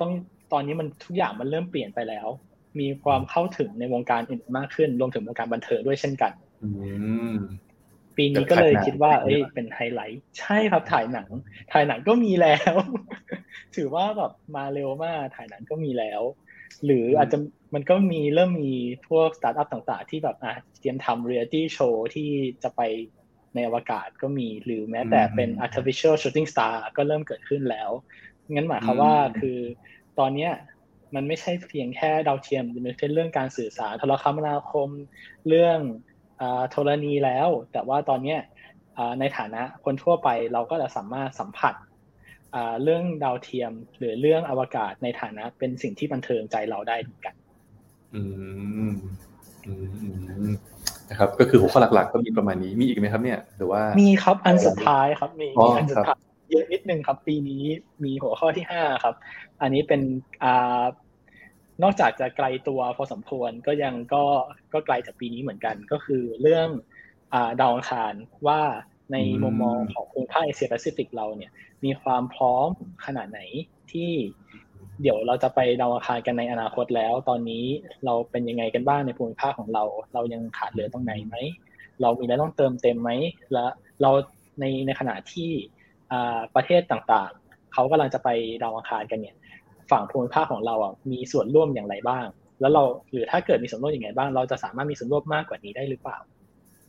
[0.00, 0.10] ต้อง
[0.52, 2.28] ตอนนี้มันทุกอย่างมันเริ่มเปลี่ยนไปแล้ว
[2.80, 6.32] มีความเข้าถึงในวงการอื่นมากขึ้น รวมถึงวงการบันเทิงด้วยเช่นกัน
[8.16, 11.28] ปีนี้ก็เลยคิดว่าเอ้ยเป็นไฮไลท์ ใช่ครับถ่ายหนัง
[11.72, 12.74] ถ่ายหนังก็มีแล้ว
[13.76, 16.22] ถือว่าแบบมาเร็วมากถ่ายหนังก็มีแล้ว
[16.84, 17.38] หรืออาจจะ
[17.74, 18.74] มันก็มีเริ่มมี
[19.08, 22.30] พวกสตาร์ทอัพต่างๆ ที่แบบอะเตรียมทำเรียลิตี้โชว์ที่
[22.62, 22.80] จะไป
[23.54, 27.90] ในอวกาศก็มีหรือแม้แต่เป็น artificial shooting star ก็เริ่มเกิดขึ้นแล้ว
[28.52, 29.58] งั้นหมายความว่าคือ
[30.18, 30.52] ตอนเนี้ย
[31.14, 34.88] มันไม่ใช่เพียงแค่ดาวเทียมมันเป็นเรื่องการสื่อสารโทรคมนาคม
[35.48, 35.78] เรื่อง
[36.70, 38.40] ธรณีแล้ว แต่ว่าตอนเนี้ย
[39.20, 41.74] ในฐานะคนทั่วไปเราก็จะสามารถสัมผัส
[42.82, 47.34] เรื่องดาวเทียมหรือเรื่องอวกาศในฐานะเป็นสิ่งที่บันเทิงใจเราได้เหมือนกัน
[48.14, 48.22] อื
[48.90, 48.94] ม
[49.66, 49.72] อื
[50.48, 50.52] ม
[51.10, 56.18] นะครับ ก็คือหัวข้อหลักๆ ก็มีประมาณนี้มีอีกไหมครับ เนี่ยหรือว่า มีครับอันสุดท้ายครับ มีอันสุดท้าย
[56.50, 57.62] เยอะนิดนึงครับ ปีนี้
[58.04, 59.14] มีหัวข้อที่ห้าครับ
[59.62, 60.00] อันนี้เป็น
[60.44, 60.82] อ่า
[61.82, 64.24] นอกจากจะไกลตัวพอสมควรก็ยังก็
[64.72, 66.68] ก็ไกลจากปีนี้เหมือนกัน ก็คือเรื่อง
[67.34, 68.14] อดาวอังคาร
[68.46, 68.60] ว่า
[69.12, 71.50] ในมุมมองของภูมิภาคเอเชียแปซิฟิกเราเนี่ย
[71.84, 72.68] มีความพร้อม
[73.06, 73.40] ขนาดไหน
[73.92, 74.10] ที่
[75.02, 77.64] เดี๋ยวเราจะไปดาวอังคารกันในอนาคตแล้ว ตอนนี้
[78.04, 81.36] เราเป็นยังไงกันบ้างในภูมิภาคของเรา เรายังขาดเหลือตรงไหนไหม
[82.02, 83.10] เรามีอะไรต้องเติมเต็มไหม
[83.52, 83.66] และ
[84.02, 84.10] เรา
[84.60, 85.50] ในในขณะที่
[86.54, 88.28] ประเทศต่างๆ เขากำลังจะไป
[88.62, 89.36] ดาวอังคารกันเนี่ย
[89.92, 92.26] ฝั่งภูมิภาคของเราอะมีส่วนร่วมอย่างไรบ้าง
[92.60, 96.18] แล้วเราหรือถ้าเกิดมีส่วนร่วมอย่างไรบ้าง เราจะสามารถมีส่วนร่วมมากกว่านี้ได้หรือเปล่า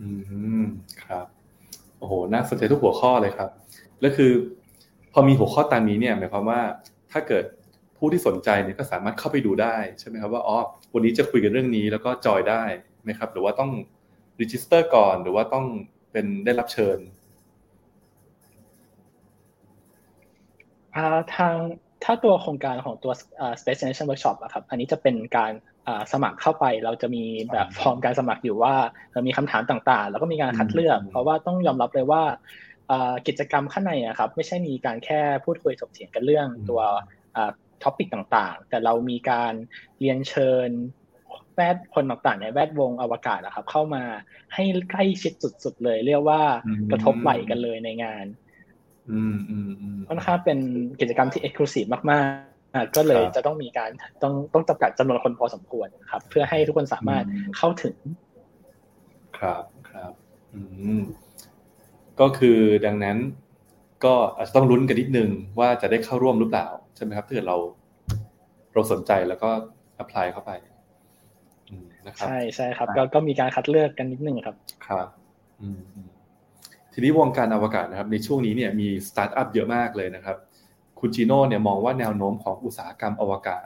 [0.02, 0.10] อื
[0.62, 0.63] ม
[1.04, 1.26] ครับ
[2.00, 3.50] โอ้โหน่าสนใจทุกหัวข้อเลยครับ
[4.02, 4.32] แล้วคือ
[5.13, 6.62] พอมีหัวข้อตามนี้เนี่ยหมายความว่า
[7.12, 7.46] ถ้าเกิด
[7.98, 10.58] ผู้ที่สนใจเนี่ยก็สามารถเข้าไปดูได้ใช่ไหมครับว่าอ๋อ
[10.94, 12.63] วันนี้จะคุยกันเรื่องนี้แล้วก็จอยได้
[13.04, 13.72] ไหมครับ หรือว่าต้อง
[14.41, 15.66] register ก่อนหรือว่าต้อง
[16.12, 16.98] เป็นได้รับเชิญ
[21.36, 21.56] ทาง
[22.04, 23.13] ถ้าตัวโครงการของตัว
[23.60, 25.52] Space Generation Workshop อะครับ อันนี้จะเป็นการ
[26.13, 28.76] สมัครเข้าไป เราจะมีแบบฟอร์มการสมัครอยู่ว่า
[29.13, 32.24] เรามีคำถามต่างๆ แล้วก็มีการคัดเลือก เพราะว่าต้องยอมรับเลยว่า
[33.28, 36.82] กิจกรรมข้างในอะครับ ไม่ใช่มีการแค่พูดคุยถกเถียงกันเรื่องตัว
[37.84, 39.54] topic ต่างๆ แต่เรามีการ
[40.00, 40.70] เรียนเชิญ
[41.56, 44.04] แวดคนต่างๆ ในแวดวงอวกาศนะครับ เข้ามา
[44.54, 46.42] ให้ใกล้ชิดสุดๆเลย เรียกว่า
[46.92, 48.26] กระทบไหล่กันเลยในงาน
[50.10, 50.58] ค่อนข้างเป็น
[51.02, 53.89] กิจกรรมที่ exclusiveมากๆ ก็เลยจะต้องมีการ
[54.24, 57.26] ต้องต้องจำกัดจำนวนคนพอสมควรครับ เพื่อให้ทุกคนสามารถ
[57.58, 57.96] เข้าถึง
[59.39, 60.12] ครับครับ
[60.54, 60.62] อื
[61.00, 61.02] ม
[62.20, 63.18] ก็คือดังนั้น
[64.06, 67.58] ก็อาจจะต้องลุ้นกันนิดนึงว่าจะได้เข้าร่วมหรือเปล่าใช่ไหมครับถ้าเกิดเรา
[68.74, 69.50] เราสนใจแล้วก็
[69.99, 70.52] apply เข้าไป
[72.08, 74.56] นะครับใช่ใช่ครับ ก็ก็มีการคัดเลือกกันนิดนึงครับ
[74.88, 75.08] ครับ
[75.62, 75.82] อืม
[76.93, 80.38] ทีนี้วงการอวกาศนะครับในช่วงนี้เนี่ยมีสตาร์ทอัพเยอะมากเลยนะครับ
[80.99, 83.65] คุณจีโน่เนี่ยมองว่าแนวโน้มของอุตสาหกรรมอวกาศ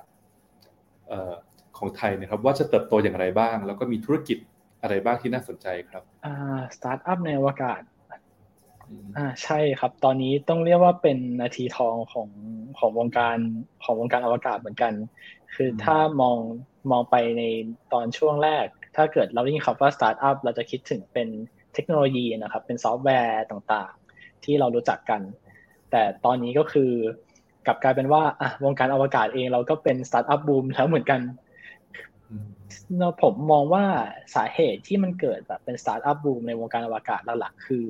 [1.78, 4.38] ของไทยนะครับว่าจะเติบโตอย่างไรบ้าง แล้วก็มีธุรกิจ
[4.82, 7.82] อะไรบ้างที่น่าสนใจครับอ่าสตาร์ทอัพในอวกาศ
[9.18, 12.30] อ่าใช่ครับ ตอนนี้ต้องเรียกว่าเป็นนาทีทองของ
[12.80, 13.38] ของวงการ
[13.84, 14.94] ของวงการอวกาศเหมือนกัน
[15.56, 16.38] คือถ้ามอง
[16.92, 17.44] มองไปใน
[17.94, 21.28] ตอนช่วงแรก ถ้าเกิดเราได้ยินคำว่าสตาร์ทอัพเราจะคิดถึงเป็น
[21.74, 25.22] เทคโนโลยีนะครับ เป็นซอฟต์แวร์ต่างๆ ที่เรารู้จักกัน
[25.92, 26.92] แต่ตอนนี้ก็คือ
[27.66, 31.22] กลับกลายเป็นว่าอะวงการอวกาศเองเราก็เป็นสตาร์ทอัพบูมแล้วเหมือนกัน
[33.22, 33.86] ผมมองว่า
[34.36, 37.86] สาเหตุที่มันเกิดแบบเป็นสตาร์ทอัพบูมในวงการอวกาศหลักๆคือ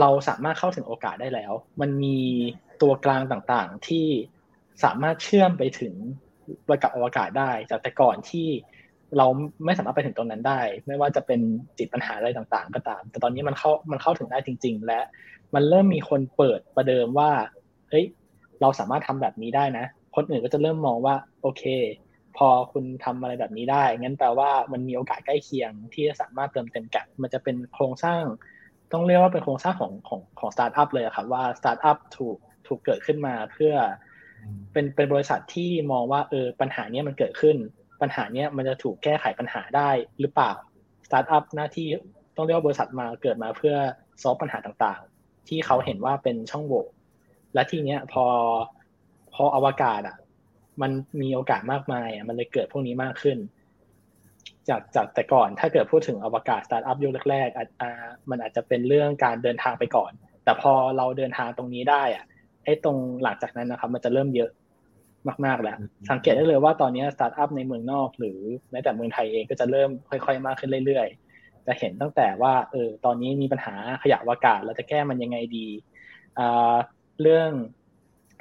[0.00, 2.18] เราสามารถเข้าถึงโอกาสได้แล้ว มันมี
[2.82, 4.06] ตัวกลางต่างๆที่
[4.84, 5.94] สามารถเชื่อมไปถึง
[6.82, 8.48] กับอวกาศได้ จากแต่ก่อนที่
[9.18, 9.26] เรา
[9.64, 11.40] ไม่สามารถไปถึงตรงนั้นได้ ไม่ว่าจะเป็น
[11.78, 15.00] ติดปัญหาอะไรต่างๆ ก็ตาม แต่ตอนนี้มันเข้ามันเข้าถึงได้จริง ๆ และ
[15.54, 17.30] มันเริ่มมีคนเปิดประเดิมว่า
[17.90, 18.04] เฮ้ย
[18.60, 19.86] เราสามารถทำแบบนี้ได้นะ
[20.16, 21.64] คนอื่นก็จะเริ่มมองว่าโอเค
[22.36, 28.22] พอคุณทำอะไรแบบนี้ได้ งั้นแปลว่ามันมีโอกาสใกล้เคียง ที่จะสามารถเติมเต็ม gap มันจะเป็นโครงสร้าง
[28.92, 32.36] ต้องเรียกว่าเป็นโครงสร้างของของของสตาร์ทอัพเลยครับว่าสตาร์ทอัพถูก
[32.66, 33.72] ถูกเกิดขึ้นมาเพื่อ
[34.72, 37.56] เป็นเป็นบริษัทที่มองว่าเออปัญหานี้มันเกิดขึ้น
[38.00, 40.52] ปัญหาเนี้ยมันจะถูกแก้ไขปัญหาได้หรือเปล่า
[41.06, 41.88] สตาร์ทอัพหน้าที่
[42.36, 43.74] ต้องเรียกว่าบริษัทมาเกิดมาเพื่อ
[44.22, 46.84] solve ปัญหาต่างๆ ที่เขาเห็นว่าเป็นช่องโหว่
[47.54, 48.24] และทีเนี้ยพอ
[49.34, 50.16] พออวกาศอะ
[50.82, 53.38] มันมีโอกาสมากมายอะมันเลยเกิดพวกนี้มากขึ้น
[54.68, 57.90] จากจากแต่ก่อนถ้าเกิดพูดถึงอวกาศสตาร์ทอัพยุคแรกๆอ่า
[58.30, 60.12] มันอาจจะเป็นเรื่องการเดินทางไปก่อน
[60.44, 62.24] แต่พอเราเดินทางตรงนี้ได้อะ
[62.64, 64.50] ไอ้ตรงหลังจากนั้นนะครับ มันจะเริ่มเยอะ
[65.44, 65.76] มากๆแล้ว
[66.10, 68.38] สังเกตได้เลยว่าตอนนี้สตาร์ทอัพในเมืองนอก หรือ
[68.70, 75.66] แม้แต่เมืองไทยเองก็จะเริ่มค่อย ๆ มากขึ้นเรื่อยๆ จะเห็นตั้งแต่ว่าเออตอนนี้มีปัญหาขยะวากาศเราจะแก้มันยังไงดี
[76.38, 76.74] อ่า
[77.20, 77.50] เรื่อง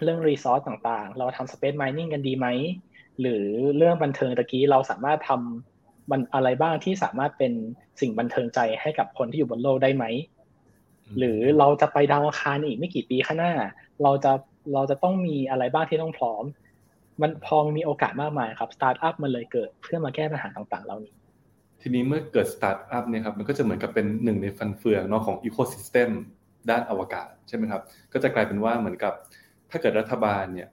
[0.04, 2.48] เรื่องรีซอสต่างๆ เราทำสเปซไมนิ่งกันดีไหม
[3.22, 3.46] หรือ
[3.78, 7.54] เรื่องบันเทิงตะกี้เราสามารถทำมันอะไรบ้างที่สามารถเป็น
[8.02, 10.06] สิ่งบันเทิงใจให้กับคนที่อยู่บนโลกได้ไหม
[11.18, 13.54] หรือเราจะไปดาวอังคารอีกไม่กี่ปีข้างหน้า
[14.04, 14.32] เราจะ
[14.74, 16.44] เราจะต้องมีอะไรบ้างที่ต้องพร้อม
[17.22, 21.14] มันพอมีโอกาสมากมายครับสตาร์ทอัพมันเลยเกิดเพื่อมาแก้ปัญหาต่างๆ เหล่านี้
[21.82, 26.10] ทีนี้เมื่อเกิดสตาร์ทอัพเนี่ยครับมันก็จะเหมือนกับเป็นหนึ่งในฟันเฟืองเนาะของ ecosystem
[26.70, 27.82] ด้านอวกาศใช่ไหมครับ
[28.14, 29.14] ก็จะกลายเป็นว่าเหมือนกับ
[29.70, 30.70] ถ้าเกิดรัฐบาลเนี่ย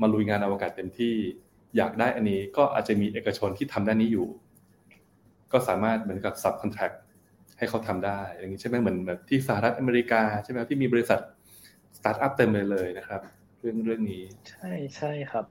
[0.00, 1.14] มาลุยงานอวกาศเต็มที่
[1.76, 4.26] อยากได้อันนี้ก็อาจจะมีเอกชนที่ทำด้านนี้อยู่
[5.52, 6.90] ก็สามารถเหมือนกับ subcontract
[7.58, 11.20] ให้เขาทำได้อย่างนี้ใช่ไหมเหมือนแบบที่สหรัฐอเมริกาใช่ไหมที่มีบริษัท
[11.96, 13.20] สตาร์ทอัพเต็มเลยเลยนะครับ
[13.60, 15.44] เรื่องเรื่องนี้ ใช่ใช่ครับ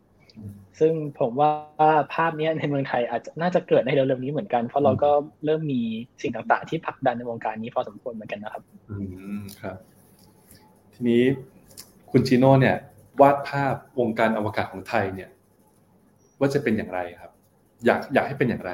[0.80, 1.52] ซึ่งผมว่า
[2.14, 5.12] ภาพนี้ในเมืองไทยอาจจะน่าจะเกิดในเร็วๆนี้เหมือนกัน เพราะเราก็
[5.46, 5.82] เริ่มมี
[6.22, 8.96] สิ่งต่างๆ ที่ผลักดันในวงการนี้พอสมควรเหมือนกันนะครับ อื
[9.40, 9.78] มครับ
[10.94, 11.24] ทีนี้
[12.12, 12.78] คุณจีโน่เนี่ย
[13.22, 15.30] วาดภาพวงการอวกาศของไทยเนี่ย
[16.40, 17.32] ว่าจะเป็นอย่างไรครับ
[17.86, 18.72] อยากอยากให้เป็นอย่างไร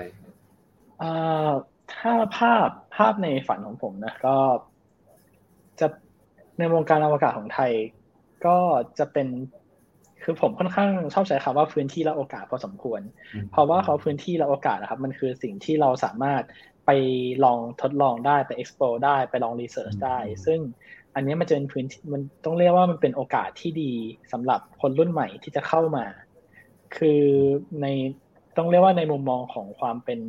[1.96, 4.38] ถ้าภาพภาพในฝันของผมนะก็
[5.80, 5.88] จะ
[6.60, 7.72] ในวงการอวกาศของไทย
[8.46, 8.58] ก็
[9.00, 9.28] จะเป็น
[10.24, 13.02] คือผมค่อนข้างชอบใช้คำว่าพื้นที่และโอกาสพอสมควร
[13.52, 16.44] เพราะว่าเขาพื้นที่และโอกาสนะครับ มันคือสิ่งที่เราสามารถ
[16.86, 16.92] ไป
[17.44, 20.60] ลองทดลองได้ไป explore ได้ไปลอง research ได้ ซึ่ง
[21.16, 23.92] อันนี้มันจะเป็นพื้นที่มันต้องเรียกว่ามันเป็นโอกาสที่ดี
[24.32, 26.06] สำหรับคนรุ่นใหม่ที่จะเข้ามา
[26.98, 27.22] คือ
[27.82, 27.86] ใน
[28.58, 30.20] ต้องเรียกว่าในมุมมองของความเป็น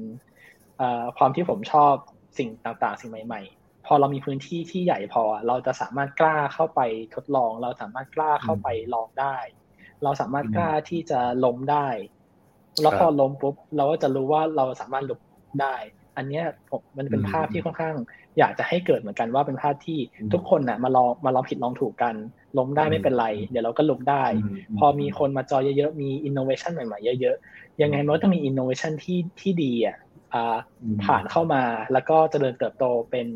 [1.19, 1.95] ความที่ผมชอบ
[2.39, 3.56] สิ่งต่างๆ สิ่งใหม่ๆ
[3.87, 6.81] พอเรามีพื้นที่ที่ใหญ่พอ เราจะสามารถกล้าเข้าไป
[7.15, 9.37] ทดลอง เราสามารถกล้าเข้าไปลองได้
[10.03, 11.89] เราสามารถกล้าที่จะล้มได้
[12.83, 15.21] แล้วพอล้มปุ๊บเราก็จะรู้ว่าเราสามารถลุก
[15.63, 15.77] ได้
[16.17, 17.97] อันนี้ผมมันเป็นภาพที่ค่อนข้าง
[18.39, 19.99] อยากจะให้เกิดเหมือนกันว่าเป็นภาพที่
[20.33, 22.15] ทุกคนน่ะมาลองมาลองผิดลองถูกกัน
[22.59, 24.25] ล้มได้ไม่เป็นไร เดี๋ยวเราก็ลุกได้
[24.79, 29.97] พอมีคนมาจอยเยอะๆมีอินโนเวชันใหม่ๆเยอะๆยังไงมันก็ต้องมีอินโนเวชันที่ที่ดีอะ
[31.05, 33.27] ผ่านเข้ามาแล้วก็เจริญเติบโตเป็น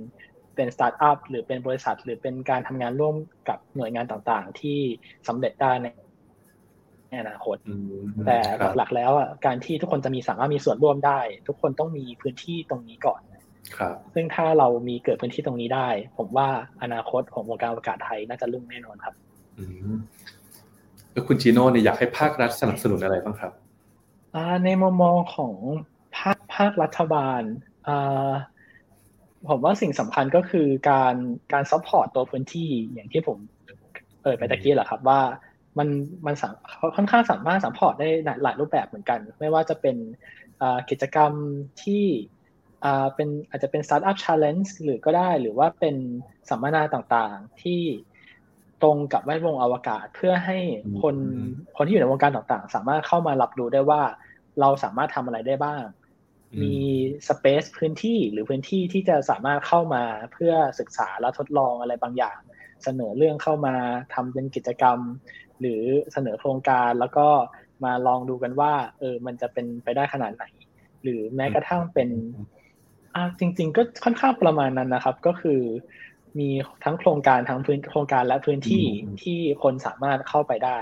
[0.60, 3.14] เป็นสตาร์ทอัพหรือเป็นบริษัท หรือเป็นการทำงานร่วม
[3.48, 4.78] กับหน่วยงานต่างๆ ที่
[5.28, 5.86] สำเร็จได้ใน
[7.20, 7.56] อนาคต
[8.26, 8.38] แต่
[8.76, 13.20] หลักๆแล้วอะการที่ทุกคนจะมีสามารถมีส่วนร่วมได้ ทุกคนต้องมีพื้นที่ตรงนี้ก่อน
[13.78, 16.48] ครับซึ่งถ้าเรามีเกิดพื้นที่ตรงนี้ได้ ผมว่า
[16.82, 19.14] อนาคตของวงการอวกาศไทยน่าจะรุ่งแน่นอนครับ
[21.12, 23.52] แล้วคุณจีโน่เนี่ยอยากให้ภาครัฐสนับสนุนอะไรบ้างครับ
[24.64, 25.54] ในมุมมองของ
[26.16, 27.42] ภาคภาครัฐบาล
[29.48, 31.14] ผมว่าสิ่งสำคัญก็คือการ
[31.53, 33.38] การ support ตัวพื้นที่อย่างที่ผม
[34.22, 35.20] เอ่ยไปตะกี้แหละครับว่า
[35.79, 35.88] มัน
[36.26, 36.35] มัน
[36.96, 38.09] ค่อนข้างสามารถ support ได้
[38.42, 39.96] หลายรูปแบบเหมือนกัน ไม่ว่าจะเป็น
[40.90, 41.33] กิจกรรม
[41.83, 42.05] ที่
[43.14, 45.96] เป็นอาจจะเป็น startup challenge หรือก็ได้หรือว่าเป็น
[46.48, 47.83] สัมมนาต่างๆ ที่
[48.83, 50.59] ตรงกับแวดวงอวกาศ เพื่อให้
[51.03, 51.16] คน
[51.76, 54.03] คนที่อยู่ในวงการต่างๆ สามารถเข้ามารับรู้ได้ว่า
[54.61, 55.85] เราสามารถทำอะไรได้บ้าง
[56.62, 56.74] มี
[57.28, 62.38] space พื้นที่หรือพื้นที่ที่จะสามารถเข้ามาเพื่อศึกษาและทดลองอะไรบางอย่าง
[62.84, 63.74] เสนอเรื่องเข้ามา
[64.14, 64.98] ทำเป็นกิจกรรม
[65.60, 65.82] หรือ
[66.12, 67.26] เสนอโครงการแล้วก็
[67.84, 70.44] มาลองดูกันว่า เออมันจะเป็นไปได้ขนาดไหน
[71.02, 72.08] หรือแม้กระทั่งเป็น
[73.14, 75.60] อ่าจริง ๆ ก็ค่อนข้างประมาณนั้นนะครับ ก็คือ
[76.38, 76.48] มี
[76.84, 78.84] ทั้งโครงการทั้งพื้นโครงการและพื้นที่
[79.22, 80.78] ที่คนสามารถเข้าไปได้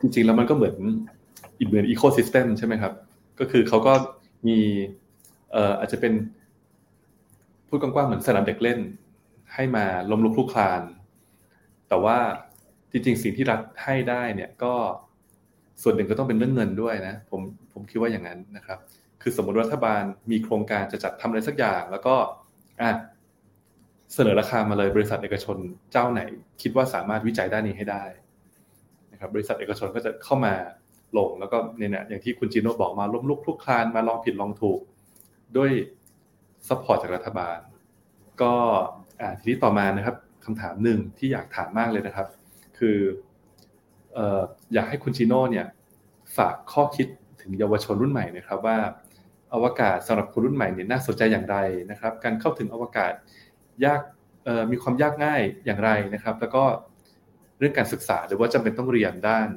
[0.00, 0.74] จริง ๆ แล้วมันก็เหมือน
[1.58, 2.92] อีกเหมือนอีโคซิสเต็มใช่ไหมครับ
[3.40, 3.92] ก็คือเขาก็
[4.46, 4.58] มี
[5.52, 6.12] เอ่ออาจจะเป็น
[7.68, 8.80] พูดกว้างๆเหมือนสนามเด็กเล่น
[9.54, 10.82] ให้มาล้มลุกคลุกคลาน
[11.88, 12.18] แต่ว่า
[12.92, 14.74] จริงๆสิ่งที่รัฐให้ได้เนี่ยก็
[15.82, 17.40] ส่วนหนึ่งก็ต้องเป็นเรื่องเงินด้วยนะผม
[17.72, 18.78] ผมคิดว่าอย่างนั้นนะครับ
[19.22, 22.14] คือสมมติรัฐบาลมีโครงการจะจัดทำอะไรสักอย่าง แล้วก็
[22.80, 22.90] อะ
[24.14, 25.56] เสนอราคามาเลยบริษัทเอกชน
[25.92, 26.20] เจ้าไหน
[26.62, 28.04] คิดว่าสามารถวิจัยด้านนี้ให้ได้
[29.12, 30.54] นะครับ บริษัทเอกชนก็จะเข้ามา
[31.18, 34.80] ลง แล้วก็เนี่ยอย่างที่คุณจีโน่บอกมาล้มลุกคลุกคลานมาลองผิดลองถูก
[35.56, 35.70] ด้วย
[36.68, 37.58] support จากรัฐบาล
[38.42, 38.54] ก็
[39.38, 42.28] ทีนี้ต่อมานะครับคำถามหนึ่งที่อยากถามมากเลยนะครับ
[42.78, 42.98] คือ
[44.74, 45.66] อยากให้คุณชิโน่เนี่ย
[46.36, 47.06] ฝากข้อคิด
[47.40, 48.78] ถึงเยาวชนรุ่นใหม่นะครับว่า
[49.54, 51.56] อวกาศสำหรับคนรุ่นใหม่เนี่ยน่าสนใจอย่างไร
[51.90, 53.12] นะครับ การเข้าถึงอวกาศ
[53.84, 54.00] ยาก
[54.70, 56.64] มีความยากง่ายอย่างไรนะครับ แล้วก็
[57.58, 59.48] เรื่องการศึกษาหรือว่าจำเป็นต้องเรียนด้าน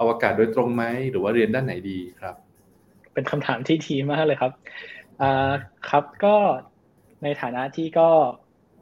[0.00, 2.34] อวกาศโดยตรงไหมหรือว่าเรียนด้านไหนดีครับ
[3.14, 4.52] เป็นคำถามที่ทีมากเลยครับ
[5.22, 5.52] อ่า
[5.90, 6.34] ครับก็
[7.22, 8.08] ในฐานะที่ก็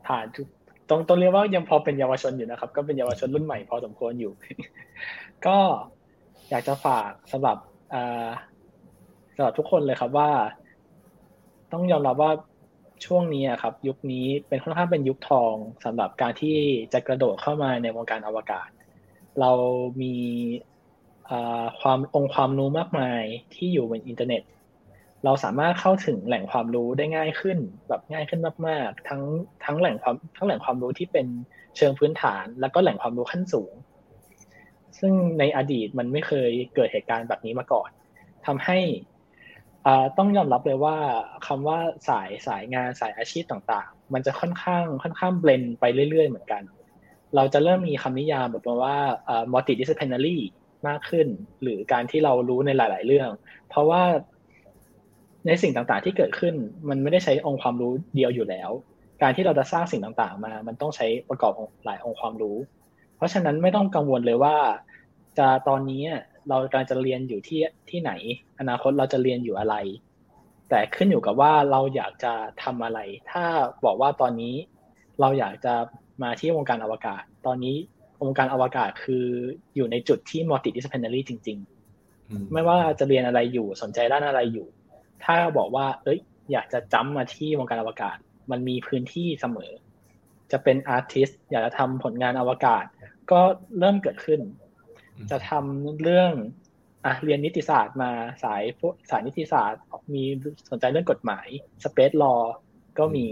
[0.07, 0.47] ผ่านทุก
[0.91, 4.33] ต้องต้องเรียกว่ายังพอเป็นเยาวชนอยู่นะครับ ก็เป็นเยาวชนรุ่นใหม่พอสมควรอยู่
[5.47, 5.57] ก็
[6.51, 7.59] อยากจะฝากสำหรับ
[9.35, 10.31] สำหรับทุกคนเลยครับว่า
[11.73, 12.33] ต้องยอมรับว่า
[13.07, 16.57] ช่วงนี้ครับ ยุคนี้เป็นค่อนข้างเป็นยุคทองสำหรับการที่
[16.93, 18.69] จะกระโดดเข้ามาในวงการอวกาศ
[19.41, 19.51] เรา
[20.03, 20.15] มี
[21.81, 23.23] ความองค์ความรู้มากมาย
[23.55, 24.43] ที่อยู่บนอินเทอร์เน็ต
[25.25, 27.59] เราสามารถเข้าถึงแหล่งความรู้ได้ง่ายขึ้น
[27.89, 29.23] แบบง่ายขึ้นมาก ๆ ทั้ง
[29.65, 31.27] ทั้งแหล่งความทั้งแหล่งความรู้ที่เป็น
[31.77, 33.73] เชิงพื้นฐาน แล้วก็แหล่งความรู้ขั้นสูง
[34.99, 37.91] ซึ่งในอดีตมันไม่เคยเกิดเหตุการณ์แบบนี้มาก่อน
[38.47, 38.79] ทำให้
[40.19, 40.97] ต้องยอมรับเลยว่า
[41.47, 46.63] คำว่าสายสายงานสายอาชีพต่างๆ มันจะค่อนข้างค่อนข้างเบลนไปเรื่อย ๆ เหมือนกัน
[47.37, 48.97] เราจะเริ่มมีคำนิยามแบบว่า
[49.53, 50.39] multidisciplinary
[50.89, 51.27] มากขึ้น
[51.63, 53.31] หรือการที่เรารู้ในหลาย ๆ เรื่อง
[53.69, 54.03] เพราะว่า
[55.47, 56.55] ในสิ่งต่างๆที่เกิดขึ้น
[56.89, 58.71] มันไม่ได้ใช้องค์ความรู้เดียวอยู่แล้ว
[59.23, 61.53] การที่เราจะสร้างสิ่งต่างๆมา มันต้องใช้ประกอบ
[61.85, 62.57] หลายองค์ความรู้
[63.17, 64.57] เพราะฉะนั้นไม่ต้องกังวลเลยว่า
[65.39, 66.03] จะตอนนี้
[66.49, 68.13] เรากำลังจะเรียนอยู่ที่ที่ไหน
[68.61, 69.75] อนาคตเราจะเรียนอยู่อะไร
[70.71, 72.99] แต่ขึ้นอยู่กับว่าเราอยากจะทำอะไร
[73.31, 73.45] ถ้า
[73.85, 74.55] บอกว่าตอนนี้
[75.21, 75.75] เราอยากจะ
[76.23, 77.77] มาที่วงการอวกาศ ตอนนี้
[78.23, 79.27] วงการอวกาศคือ
[79.77, 81.59] อยู่ในจุดที่ multidisciplinary จริง
[82.05, 84.67] ๆ ไม่ว่าจะเรียนอะไรอยู่สนใจด้านอะไรอยู่
[85.25, 86.19] ถ้าบอกว่า เอ้ย
[86.53, 88.17] อยากจะจ้ำมาที่วงการอวกาศ
[88.51, 89.73] มันมีพื้นที่เสมอ
[90.53, 92.85] จะเป็นอาร์ติสอยากจะทำผลงานอวกาศ
[93.31, 93.41] ก็
[93.79, 94.41] เริ่มเกิดขึ้น
[95.31, 96.33] จะทำเรื่อง
[97.05, 98.11] อะเรียนนิติศาสตร์มา
[98.45, 99.81] สายพวกสายนิติศาสตร์
[100.15, 100.25] มี
[100.71, 101.47] สนใจเรื่องกฎหมาย
[101.85, 102.41] space law
[102.99, 103.27] ก็มี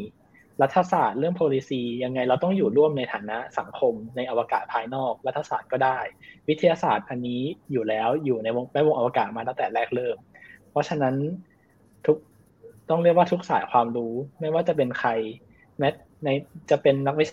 [0.63, 5.99] รัฐศาสตร์เรื่อง policy ยังไงเราต้องอยู่ร่วมในฐานะสังคมในอวกาศภายนอก รัฐศาสตร์ก็ได้
[6.49, 10.17] วิทยาศาสตร์อันนี้อยู่แล้วอยู่ในวงแวดวงอวกาศมาตั้งแต่แรกเริ่ม
[10.71, 11.15] เพราะฉะนั้น
[12.07, 12.17] ทุก
[12.91, 15.11] ต้องเรียกว่าทุกสายความรู้ ไม่ว่าจะเป็นใคร
[15.79, 15.89] แม้
[16.25, 16.29] ใน
[16.71, 17.27] จะเป็นนักวิ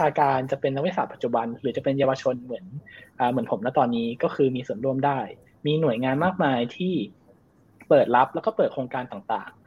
[0.00, 2.64] ชาการจะเป็นนักวิชาปัจจุบัน หรือจะเป็นเยาวชนเหมือน
[3.18, 5.20] อเหมือนผมณตอนนี้ก็คือมีส่วนร่วมได้
[5.66, 6.94] มีหน่วยงานมากมายที่
[7.88, 9.65] เปิดรับแล้วก็เปิดโครงการต่างๆ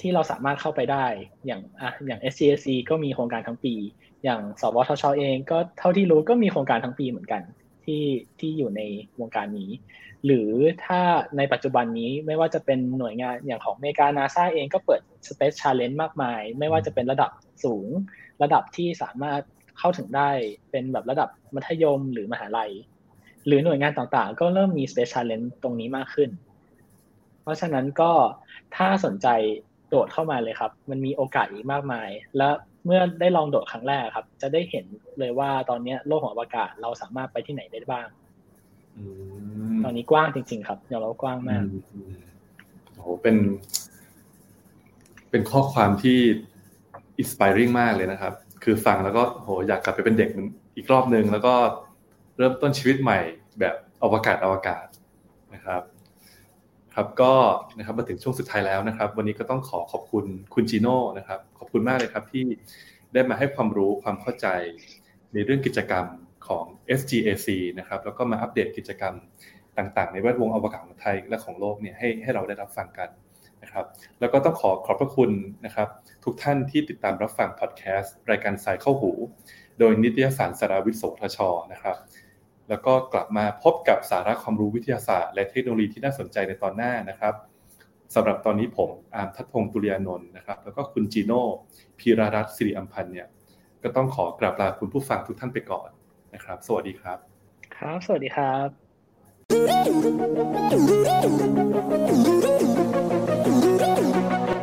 [0.00, 1.04] ที่เราสามารถเข้าไปได้
[1.46, 3.74] อย่างอะอย่าง SCSC ก็มีโครงการทั้งปี
[4.24, 7.42] อย่างสวทชเองก็เท่าที่รู้ก็มีโครงการทั้งปีเหมือนกัน
[7.84, 8.04] ที่
[8.38, 8.80] ที่อยู่ใน
[9.20, 9.70] วงการนี้
[10.24, 10.50] หรือ
[10.84, 11.00] ถ้า
[11.36, 17.30] ในปัจจุบันนี้ไม่ว่าจะเป็นหน่วยงานอย่างของเมกานาซาเองก็เปิด Space Challenge มากมาย ไม่ว่าจะเป็นระดับ
[17.64, 17.88] สูง
[18.42, 19.40] ระดับที่สามารถ
[19.78, 20.30] เข้าถึงได้
[20.70, 22.70] เป็นแบบระดับมัธยมหรือมหาลัย
[23.46, 26.30] หรือหน่วยงานต่างๆ ก็เริ่มมี Space Challenge ตรงนี้มากขึ้น
[27.42, 28.12] เพราะฉะนั้นก็
[28.76, 29.28] ถ้าสนใจ
[29.92, 32.48] โดดเข้ามาเลยครับ มันมีโอกาสอีกมากมาย และ
[32.86, 34.84] เมื่อได้ลองโดดครั้งแรกครับ จะได้เห็น
[35.18, 38.06] เลยว่าตอนนี้โลกของอวกาศเราสามารถไปที่ไหนได้บ้าง
[39.84, 41.62] ตอนนี้กว้างจริง ๆ ครับยอมรับกว้างมาก
[42.92, 43.36] โอ้โหเป็น
[45.30, 46.18] เป็นข้อความที่
[47.22, 50.28] inspiring มากเลยนะครับ คือฟังแล้วก็โหอยากกลับไปเป็นเด็ก
[50.76, 51.54] อีกรอบหนึ่งแล้วก็
[52.38, 53.18] เริ่มต้นชีวิตใหม่
[53.60, 54.86] แบบอวกาศอวกาศ
[55.54, 55.82] นะครับ
[56.94, 57.32] ครับก็
[57.78, 60.24] นะครับมาถึงช่วงสุดท้ายแล้วนะครับ วันนี้ก็ต้องขอขอบคุณ
[60.54, 62.44] คุณจีโน่นะครับ ขอบคุณมากเลยครับที่
[63.12, 64.46] ได้มาให้ความรู้ความเข้าใจ
[65.32, 66.06] ในเรื่องกิจกรรม
[66.46, 66.64] ของ
[66.98, 69.14] SGAC นะครับแล้วก็มาอัปเดตกิจกรรม
[69.78, 73.08] ต่างๆ ในแวดวงอวกาศของไทยและของโลกเนี่ยให้ให้เราได้รับฟังกัน
[73.62, 73.84] นะครับ
[74.20, 75.30] แล้วก็ต้องขอขอบพระคุณ
[75.66, 75.88] นะครับ
[76.24, 79.12] ทุกท่านที่ติดตามรับฟังพอดแคสต์รายการสายเข้าหู
[79.78, 81.38] โดยนิตยสารสารวิทย์โสทช
[81.72, 81.96] นะครับ
[82.68, 87.34] แล้วก็กลับมาพบกับสาระความรู้วิทยาศาสตร์ และเทคโนโลยีที่น่าสนใจในตอนหน้านะครับ
[88.14, 91.42] สำหรับตอนนี้ผมอาร์มทัตพงศ์ตุลียานนท์นะครับ แล้วก็คุณจีโน่
[91.98, 93.28] พีรารัตน์สิริอัมพันธ์เนี่ย
[93.82, 95.88] ก็ต้องขอกราบลาคุณผู้ฟังทุกท่านไปก่อน
[96.34, 97.18] นะครับ สวัสดีครับ
[97.76, 98.68] ครับ สวัสดีครับ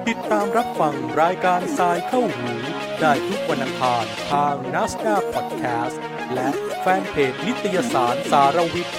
[0.08, 2.50] ติดตามรับฟังรายการทรายเข้าหู
[3.02, 6.50] ได้ทุกวันอังคารทาง n a s d a q Podcast และ
[6.82, 8.96] แฟนเพจนิตยสารสารวิทย์